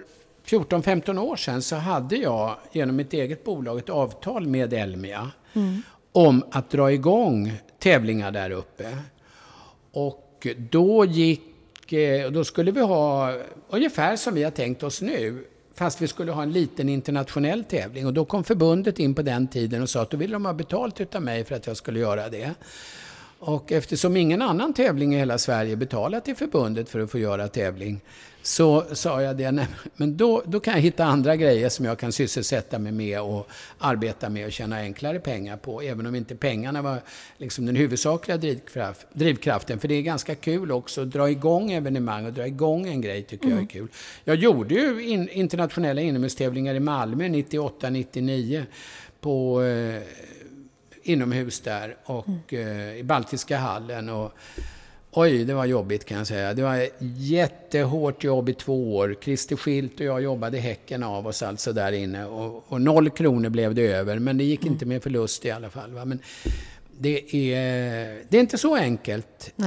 [0.46, 5.32] 14-15 år sedan så hade jag genom mitt eget bolag ett avtal med Elmia
[6.12, 8.98] om att dra igång tävlingar där uppe.
[9.92, 13.34] Och då gick, eh, då skulle vi ha
[13.70, 18.06] ungefär som vi har tänkt oss nu, fast vi skulle ha en liten internationell tävling.
[18.06, 20.54] Och då kom förbundet in på den tiden och sa att då ville de ha
[20.54, 22.54] betalt utav mig för att jag skulle göra det.
[23.40, 27.48] Och eftersom ingen annan tävling i hela Sverige betalar till förbundet för att få göra
[27.48, 28.02] tävling,
[28.44, 32.00] så sa jag det, nej, men då, då kan jag hitta andra grejer som jag
[32.00, 36.36] kan sysselsätta mig med och arbeta med och tjäna enklare pengar på, även om inte
[36.36, 37.02] pengarna var
[37.38, 39.80] liksom den huvudsakliga drivkraft, drivkraften.
[39.80, 43.24] För det är ganska kul också att dra igång evenemang och dra igång en grej
[43.24, 43.88] tycker jag är kul.
[44.24, 48.66] Jag gjorde ju in, internationella inomhustävlingar i Malmö 98, 99
[49.20, 50.02] på eh,
[51.04, 54.10] inomhus där och eh, i Baltiska hallen.
[54.10, 54.32] Och,
[55.12, 56.54] oj, det var jobbigt kan jag säga.
[56.54, 59.16] Det var jättehårt jobb i två år.
[59.22, 62.26] Christer Schilt och jag jobbade häcken av oss alltså där inne.
[62.26, 65.70] Och, och noll kronor blev det över, men det gick inte med förlust i alla
[65.70, 65.92] fall.
[65.94, 66.06] Va?
[66.06, 66.20] Men
[67.00, 69.54] det är, det är inte så enkelt.
[69.58, 69.64] Eh,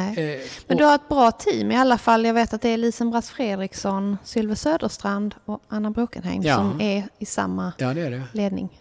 [0.66, 2.24] Men du har ett bra team i alla fall.
[2.26, 6.54] Jag vet att det är Lisen Bratt Fredriksson, Sylve Söderstrand och Anna Brokenheim Ja.
[6.56, 8.22] som är i samma Ja, det är det.
[8.32, 8.80] ledning.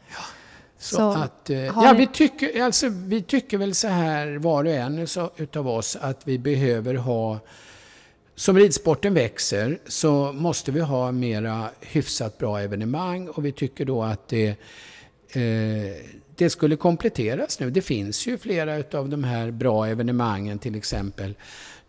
[0.84, 4.64] Så, Så, att, eh, ja, ni- vi, tycker, alltså, vi tycker väl så här var
[4.64, 7.40] och en så, utav oss att vi behöver ha
[8.36, 14.04] som ridsporten växer så måste vi ha mera hyfsat bra evenemang och vi tycker då
[14.04, 15.96] att det, eh,
[16.36, 17.70] det skulle kompletteras nu.
[17.70, 21.34] Det finns ju flera utav de här bra evenemangen till exempel.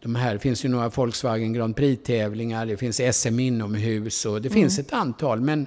[0.03, 4.51] De här det finns ju några Volkswagen Grand Prix-tävlingar, det finns SM inomhus och det
[4.51, 5.41] finns ett antal.
[5.41, 5.67] Men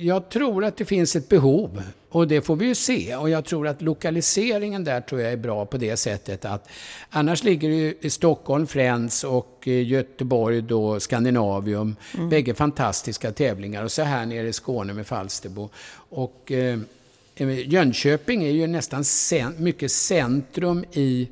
[0.00, 3.16] jag tror att det finns ett behov och det får vi ju se.
[3.16, 6.68] Och jag tror att lokaliseringen där tror jag är bra på det sättet att
[7.10, 11.96] annars ligger det ju i Stockholm Friends och eh, Göteborg då Skandinavium.
[12.30, 15.68] Bägge fantastiska tävlingar och så här nere i Skåne med Falsterbo.
[15.94, 16.78] Och eh,
[17.66, 21.28] Jönköping är ju nästan cen- mycket centrum i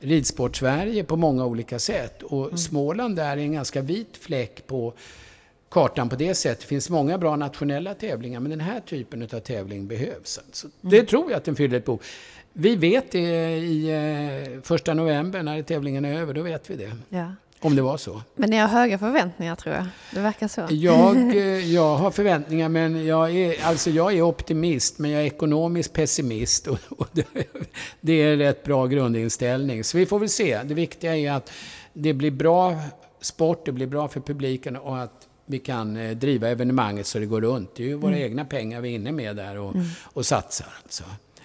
[0.00, 2.22] ridsport-Sverige på många olika sätt.
[2.22, 4.94] Och Småland där är en ganska vit fläck på
[5.72, 6.60] kartan på det sättet.
[6.60, 10.38] Det finns många bra nationella tävlingar, men den här typen av tävling behövs.
[10.38, 10.68] Alltså.
[10.80, 12.02] Det tror jag att den fyller ett behov.
[12.52, 16.92] Vi vet det i eh, första november när tävlingen är över, då vet vi det.
[17.08, 17.34] Ja.
[17.60, 18.22] Om det var så.
[18.34, 19.86] Men ni har höga förväntningar tror jag.
[20.10, 20.66] Det verkar så.
[20.70, 25.26] Jag, eh, jag har förväntningar, men jag är, alltså jag är optimist, men jag är
[25.26, 26.66] ekonomisk pessimist.
[26.66, 27.26] Och, och det,
[28.00, 29.84] det är en rätt bra grundinställning.
[29.84, 30.60] Så vi får väl se.
[30.64, 31.52] Det viktiga är att
[31.92, 32.76] det blir bra
[33.20, 35.21] sport, det blir bra för publiken och att
[35.52, 37.70] vi kan eh, driva evenemanget så det går runt.
[37.76, 38.24] Det är ju våra Mm.
[38.24, 40.66] egna pengar vi är inne med där och, och satsar.
[40.82, 41.04] Alltså.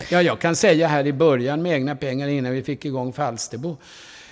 [0.09, 3.77] Ja, jag kan säga här i början med egna pengar innan vi fick igång Falsterbo.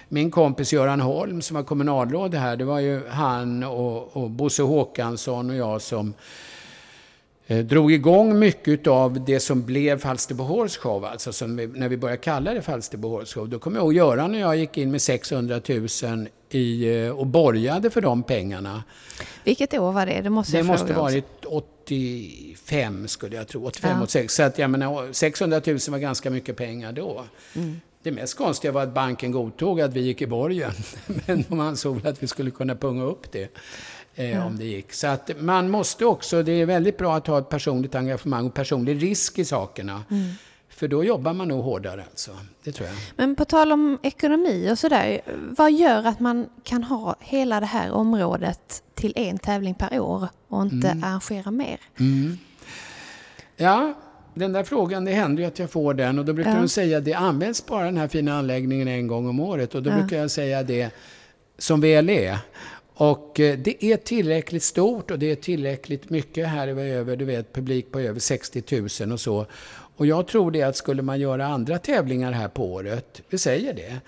[0.09, 4.63] Min kompis Göran Holm som var kommunalråd här, det var ju han och, och Bosse
[4.63, 6.13] Håkansson och jag som
[7.47, 11.97] drog igång mycket av det som blev Falsterbo Horse Show, alltså som vi, när vi
[11.97, 13.49] började kalla det Falsterbo Horse Show.
[13.49, 17.27] Då kommer jag ihåg Göran och jag gick in med 600 000 i, eh, och
[17.27, 18.83] borgade för de pengarna.
[19.43, 20.21] Vilket år var det?
[20.21, 24.03] Det måste Det måste varit 85 skulle jag tro, 85, Ja.
[24.03, 24.35] 86.
[24.35, 27.25] Så att jag menar, 600 000 var ganska mycket pengar då.
[27.55, 27.81] Mm.
[28.03, 30.71] Det mest konstiga var att banken godtog att vi gick i borgen.
[31.25, 33.57] Men de ansåg att vi skulle kunna punga upp det.
[34.15, 34.93] Eh, Om det gick.
[34.93, 38.53] Så att man måste också, det är väldigt bra att ha ett personligt engagemang och
[38.53, 40.03] personlig risk i sakerna.
[40.11, 40.31] Mm.
[40.69, 42.31] För då jobbar man nog hårdare alltså.
[42.63, 42.97] Det tror jag.
[43.15, 45.21] Men på tal om ekonomi och sådär,
[45.57, 50.27] vad gör att man kan ha hela det här området till en tävling per år
[50.47, 51.03] och inte Mm.
[51.03, 51.79] arrangera mer?
[53.57, 53.93] Ja,
[54.33, 56.57] den där frågan, det händer ju att jag får den och då brukar Ja.
[56.59, 59.83] de säga att det används bara den här fina anläggningen en gång om året och
[59.83, 59.95] då Ja.
[59.97, 60.89] brukar jag säga det
[61.57, 62.37] som väl är.
[62.97, 67.53] Och eh, det är tillräckligt stort och det är tillräckligt mycket här över, du vet,
[67.53, 68.63] publik på över 60
[69.01, 69.45] 000 och så.
[69.97, 73.73] Och jag tror det att skulle man göra andra tävlingar här på året, vi säger
[73.73, 74.01] det,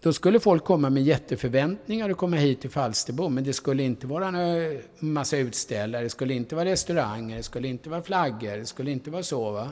[0.00, 4.06] då skulle folk komma med jätteförväntningar och komma hit till Falsterbo, men det skulle inte
[4.06, 8.66] vara en massa utställare, det skulle inte vara restauranger, det skulle inte vara flaggor, det
[8.66, 9.50] skulle inte vara så.
[9.50, 9.68] Va?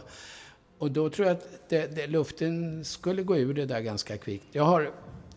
[0.79, 4.47] Och då tror jag att det, det, luften skulle gå ur det där ganska kvickt.
[4.53, 4.91] Jag har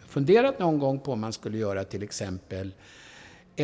[0.07, 2.71] funderat någon gång på om man skulle göra till exempel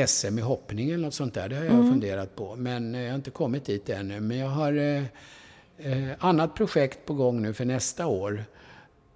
[0.08, 1.50] SM i hoppning eller något sånt där.
[1.50, 4.20] Det har jag funderat på, men eh, jag har inte kommit dit ännu.
[4.20, 5.04] Men jag har eh,
[5.78, 8.46] eh, annat projekt på gång nu för nästa år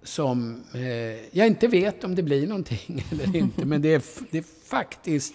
[0.02, 4.38] som eh, jag inte vet om det blir någonting eller inte, men det är, det
[4.38, 5.34] är faktiskt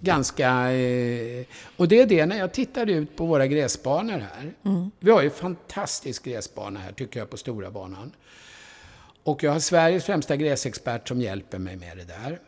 [0.00, 0.72] ganska...
[0.72, 1.44] Eh,
[1.76, 4.52] och det är det när jag tittar ut på våra gräsbanor här.
[4.98, 8.12] Vi har ju fantastisk gräsbana här, tycker jag, på Stora banan.
[9.22, 12.38] Och jag har Sveriges främsta gräsexpert som hjälper mig med det där.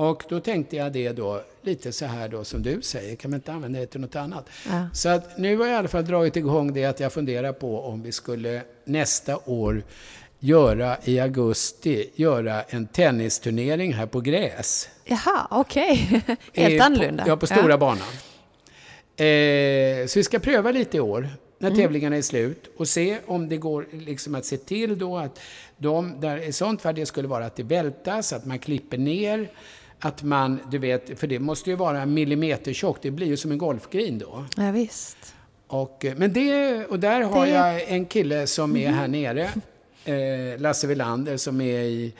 [0.00, 3.38] Och då tänkte jag det då, lite så här då som du säger, kan man
[3.38, 4.48] inte använda det till något annat?
[4.68, 4.88] Ja.
[4.92, 7.80] Så att nu har jag i alla fall dragit igång det att jag funderar på
[7.80, 9.82] om vi skulle nästa år
[10.38, 14.88] göra i augusti, göra en tennisturnering här på gräs.
[15.04, 16.22] Jaha, okej.
[16.54, 17.24] Helt Eh, annorlunda.
[17.26, 18.08] Ja, på stora banan.
[19.16, 21.28] Eh, så vi ska pröva lite i år,
[21.58, 25.40] när tävlingarna är slut, och se om det går liksom att se till då att
[25.76, 29.50] de, där i sånt fall det skulle vara att det vältas, att man klipper ner,
[30.00, 33.36] att man, du vet, för det måste ju vara en millimeter tjockt, det blir ju
[33.36, 34.44] som en golfgreen då.
[34.56, 35.34] Ja, visst.
[35.66, 39.48] Och, eh, men det, och där har Det- jag en kille som är här nere,
[40.04, 42.12] eh, Lasse Wilander, som är i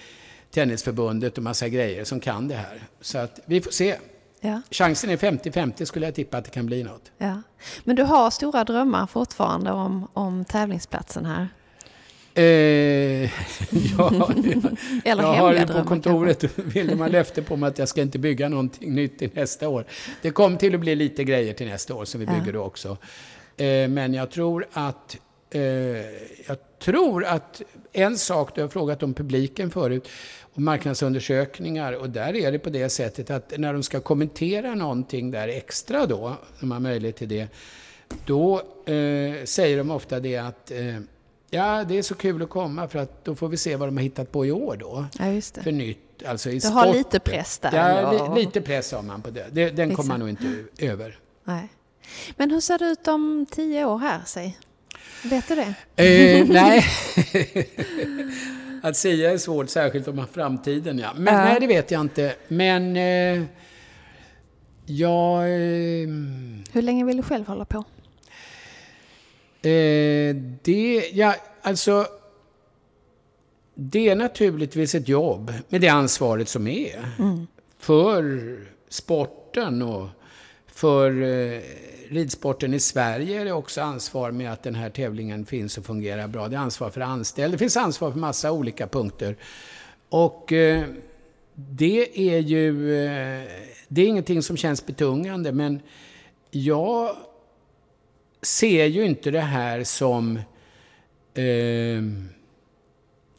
[0.51, 2.83] Tennisförbundet och massa grejer, som kan det här.
[3.01, 3.97] Så att vi får se.
[4.41, 7.11] Ja, Chansen är 50-50 skulle jag tippa att det kan bli något.
[7.19, 7.43] ja.
[7.85, 11.49] Men du har stora drömmar fortfarande om, om tävlingsplatsen här?
[12.41, 12.47] Eh,
[13.99, 14.31] ja,
[15.05, 16.45] Eller jag har ju på kontoret
[16.99, 19.85] man löfte på mig att jag ska inte bygga någonting nytt till nästa år.
[20.23, 22.97] Det kommer till att bli lite grejer till nästa år som vi bygger då också.
[23.57, 25.17] Eh, men jag tror att
[25.51, 25.63] eh,
[26.47, 27.63] jag tror att
[27.93, 30.09] en sak, du har frågat om publiken förut,
[30.55, 35.31] och marknadsundersökningar, och där är det på det sättet att när de ska kommentera någonting
[35.31, 37.49] där extra då, de har möjlighet till det,
[38.27, 40.97] då eh, säger de ofta det att eh,
[41.51, 43.97] ja, det är så kul att komma för att då får vi se vad de
[43.97, 45.07] har hittat på i år då.
[45.19, 45.63] Ja, just det.
[45.63, 49.23] För nytt, alltså i Du har lite press där, Ja, li, lite press har man
[49.23, 49.47] på det.
[49.53, 51.19] det den kommer man nog inte över.
[51.45, 51.69] Nej.
[52.37, 54.59] Men hur ser det ut om tio år här, säg?
[55.25, 55.75] Vet du det?
[56.05, 56.85] Eh, nej.
[58.83, 60.99] att säga är svårt, särskilt om framtiden.
[60.99, 61.13] Ja.
[61.17, 61.45] Men Ja.
[61.45, 62.35] nej, det vet jag inte.
[62.49, 63.43] Men eh,
[64.87, 65.43] jag...
[65.43, 66.09] Eh,
[66.73, 67.85] Hur länge vill du själv hålla på?
[69.63, 72.07] Eh, det, ja, alltså...
[73.75, 77.09] Det är naturligtvis ett jobb med det ansvaret som är.
[77.79, 78.57] För
[78.89, 80.09] sporten och
[80.67, 81.61] för eh,
[82.09, 86.29] ridsporten i Sverige är det också ansvar med att den här tävlingen finns och fungerar
[86.29, 86.49] bra.
[86.49, 87.53] Det är ansvar för anställda.
[87.53, 89.37] Det finns ansvar för massa olika punkter.
[90.09, 90.85] Och eh,
[91.55, 92.95] det är ju...
[93.05, 93.43] Eh,
[93.89, 95.81] det är ingenting som känns betungande, men
[96.51, 97.17] jag
[98.43, 100.37] ser ju inte det här som...
[101.35, 101.45] Eh,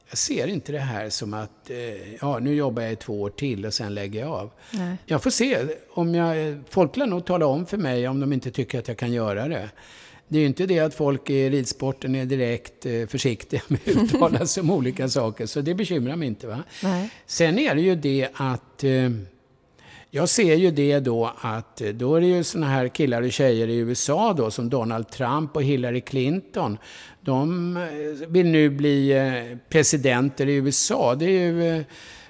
[0.09, 3.29] Jag ser inte det här som att, eh, ja nu jobbar jag i två år
[3.29, 4.51] till och sen lägger jag av.
[4.73, 4.95] Nej.
[5.05, 5.57] Jag får se.
[5.93, 8.97] Om jag, folk lär nog tala om för mig om de inte tycker att jag
[8.97, 9.69] kan göra det.
[10.27, 13.87] Det är ju inte det att folk i ridsporten är direkt eh, försiktiga med att
[14.13, 16.47] uttala sig om olika saker, så det bekymrar mig inte.
[16.47, 16.63] Va?
[16.83, 17.09] Nej.
[17.25, 19.09] Sen är det ju det att eh,
[20.13, 23.31] jag ser ju det då att eh, då är det ju såna här killar och
[23.31, 26.77] tjejer i USA då som Donald Trump och Hillary Clinton.
[27.21, 31.15] De eh, vill nu bli eh, presidenter i USA.
[31.15, 31.83] Det ju,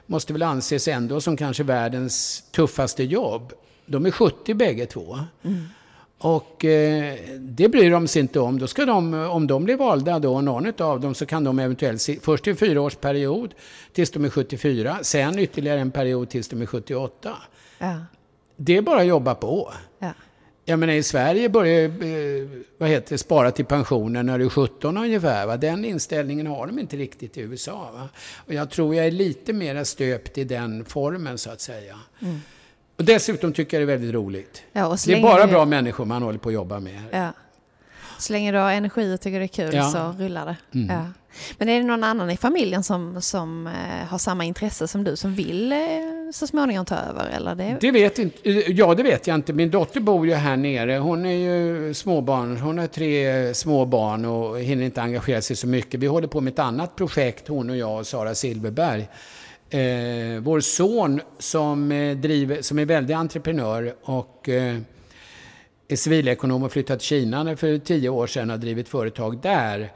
[0.06, 3.54] måste väl anses ändå som kanske världens tuffaste jobb.
[3.86, 5.20] De är 70 bägge två.
[6.18, 8.60] Och eh, det bryr de sig inte om.
[8.60, 12.10] Då ska de, om de blir valda då, någon av dem, så kan de eventuellt,
[12.22, 13.54] först en fyraårsperiod
[13.94, 17.36] tills de är 74, sen ytterligare en period tills de är 78.
[17.82, 17.96] Ja.
[18.56, 19.74] Det är bara att jobba på.
[20.00, 20.14] Ja.
[20.66, 24.50] Jag menar i Sverige börjar eh, vad heter det, spara till pensionen när du är
[24.50, 25.46] 17 ungefär.
[25.48, 25.58] Va?
[25.58, 27.92] Den inställningen har de inte riktigt i USA.
[27.94, 28.10] Va?
[28.48, 32.00] Och jag tror jag är lite mer stöpt i den formen så att säga.
[32.98, 34.64] Och dessutom tycker jag det är väldigt roligt.
[34.72, 37.02] Ja, Det är bara bra människor man håller på att jobba med.
[37.12, 37.32] Ja.
[38.22, 39.84] Så länge du har energi och tycker det är kul Ja.
[39.84, 40.80] så rullar det.
[40.80, 40.96] Mm.
[40.96, 41.06] Ja.
[41.58, 45.16] Men är det någon annan i familjen som, som eh, har samma intresse som du
[45.16, 45.78] som vill eh,
[46.34, 47.30] så småningom ta över?
[47.30, 47.78] Eller det...
[47.82, 49.54] Det vet inte, eh, ja, det vet jag inte.
[49.54, 50.98] Min dotter bor ju här nere.
[50.98, 52.58] Hon är ju småbarn.
[52.58, 56.00] Hon har tre små barn och hinner inte engagera sig så mycket.
[56.00, 59.08] Vi håller på med ett annat projekt, hon och jag och Sara Silverberg.
[59.70, 61.90] Eh, vår son som,
[62.22, 64.78] driver, som är väldigt entreprenör och eh,
[65.98, 69.92] civilekonom och flyttat till Kina för tio år sedan har drivit företag där.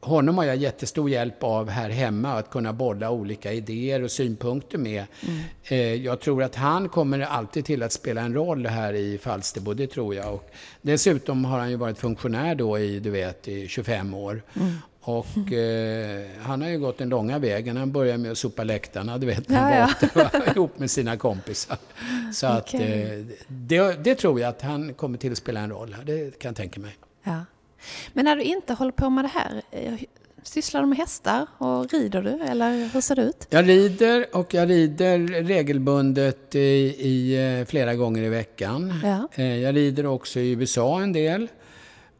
[0.00, 4.78] Honom har jag jättestor hjälp av här hemma, att kunna bolla olika idéer och synpunkter
[4.78, 5.04] med.
[5.64, 9.74] Eh, Jag tror att han kommer alltid till att spela en roll här i Falsterbo,
[9.74, 10.34] det tror jag.
[10.34, 10.50] Och
[10.82, 14.42] dessutom har han ju varit funktionär då i, du vet, i 25 år.
[15.06, 17.76] Och eh, han har ju gått den långa vägen.
[17.76, 20.90] Han började med att sopa läktarna, du vet, när han Ja, var åtta, ihop med
[20.90, 21.76] sina kompisar.
[22.32, 23.02] Så att Okej.
[23.30, 26.38] eh, det, det tror jag att han kommer till att spela en roll här, det
[26.38, 26.96] kan jag tänka mig.
[27.24, 27.44] Ja.
[28.12, 29.92] Men när du inte håller på med det här, eh,
[30.42, 32.30] sysslar du med hästar och rider du?
[32.50, 33.46] Eller hur ser det ut?
[33.50, 36.58] Jag rider och jag rider regelbundet i,
[36.98, 38.94] i eh, flera gånger i veckan.
[39.04, 39.28] Ja.
[39.34, 41.48] Eh, Jag rider också i USA en del.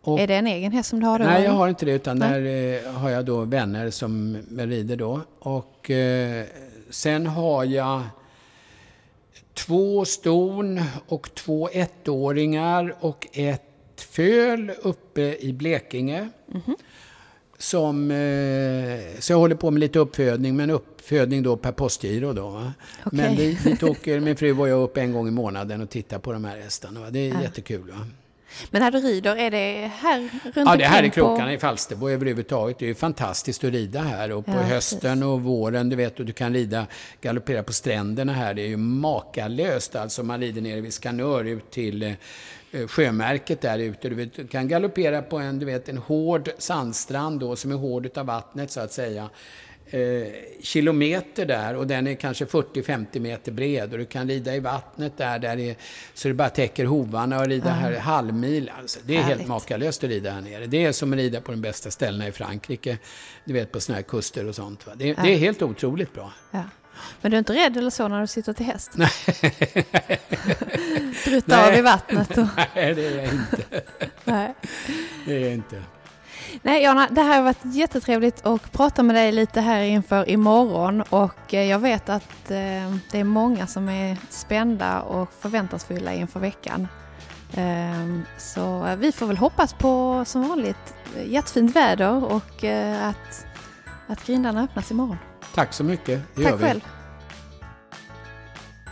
[0.04, 1.24] Och, Är det en egen häst som du har då?
[1.24, 2.40] nej, jag har inte det utan Nej.
[2.40, 5.20] där eh, har jag då vänner som rider då.
[5.38, 6.44] Och eh,
[6.90, 8.02] sen har jag
[9.54, 13.62] två ston och två ettåringar och ett
[13.96, 16.28] föl uppe i Blekinge.
[16.46, 16.76] Mhm.
[17.58, 22.46] Som, eh, så jag håller på med lite uppfödning, men uppfödning då per postgiro då.
[22.46, 22.72] Okej.
[23.12, 26.18] Men vi, vi åker, min fru och jag upp en gång i månaden och tittar
[26.18, 27.00] på de här hästarna.
[27.00, 27.10] Va?
[27.10, 27.42] Det är Ja.
[27.42, 27.90] jättekul.
[27.90, 28.06] Va?
[28.70, 31.52] Men när du rider, är det här runt Ja, det här är omkring på- krokarna
[31.52, 32.78] i Falsterbo överhuvudtaget.
[32.78, 34.32] Det är ju fantastiskt att rida här.
[34.32, 36.86] Och på Ja, hösten och våren, du vet, och du kan rida,
[37.20, 38.54] galoppera på stränderna här.
[38.54, 39.96] Det är ju makalöst.
[39.96, 42.02] Alltså man rider ner vid Skanör ut till
[42.72, 44.08] eh, sjömärket där ute.
[44.08, 47.76] Du, vet, du kan galoppera på en, du vet, en hård sandstrand då, som är
[47.76, 49.30] hård utav vattnet så att säga.
[49.90, 50.26] Eh,
[50.62, 55.16] kilometer där och den är kanske 40-50 meter bred och du kan rida i vattnet
[55.16, 55.76] där, där det är,
[56.14, 58.70] så det bara täcker hovarna och rida här halvmil.
[58.78, 59.48] Alltså, det är helt Härligt.
[59.48, 60.66] makalöst att rida här nere.
[60.66, 62.98] Det är som att rida på de bästa ställena i Frankrike.
[63.44, 64.86] Du vet på sådana här kuster och sånt.
[64.94, 66.32] Det, det är helt otroligt bra.
[66.50, 66.62] Ja.
[67.20, 68.90] Men du är inte rädd eller så när du sitter till häst?
[68.94, 69.10] Nej.
[71.24, 72.38] Drutta av i vattnet?
[72.38, 72.46] Och...
[72.74, 73.82] Nej, det är jag inte.
[74.24, 74.54] Nej.
[75.26, 75.82] Det är jag inte.
[76.62, 81.02] Nej, Jana, det här har varit jättetrevligt att prata med dig lite här inför imorgon
[81.02, 86.40] och eh, jag vet att eh, det är många som är spända och förväntansfulla inför
[86.40, 86.88] veckan.
[87.54, 90.94] Ehm, Så eh, vi får väl hoppas på som vanligt
[91.26, 92.64] jättefint väder och
[93.02, 93.46] att,
[94.06, 95.16] att grindarna öppnas imorgon.
[95.54, 96.22] Tack så mycket.
[96.34, 96.64] Det gör Tack vi.
[96.64, 96.80] själv.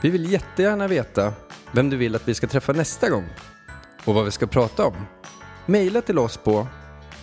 [0.02, 1.32] Vi vill jättegärna veta
[1.72, 3.24] vem du vill att vi ska träffa nästa gång
[4.04, 4.94] och vad vi ska prata om.
[5.66, 6.66] Maila till oss på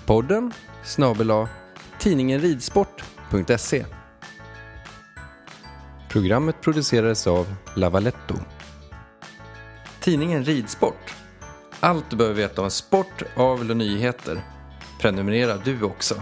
[0.09, 0.53] podden
[0.83, 1.31] snabel
[1.99, 3.85] tidningen ridsport.se.
[6.09, 8.35] Programmet producerades av Lavaletto.
[10.01, 11.15] Tidningen Ridsport.
[11.79, 14.41] Allt du behöver veta om sport, avel och nyheter.
[15.01, 16.21] Prenumerera du också.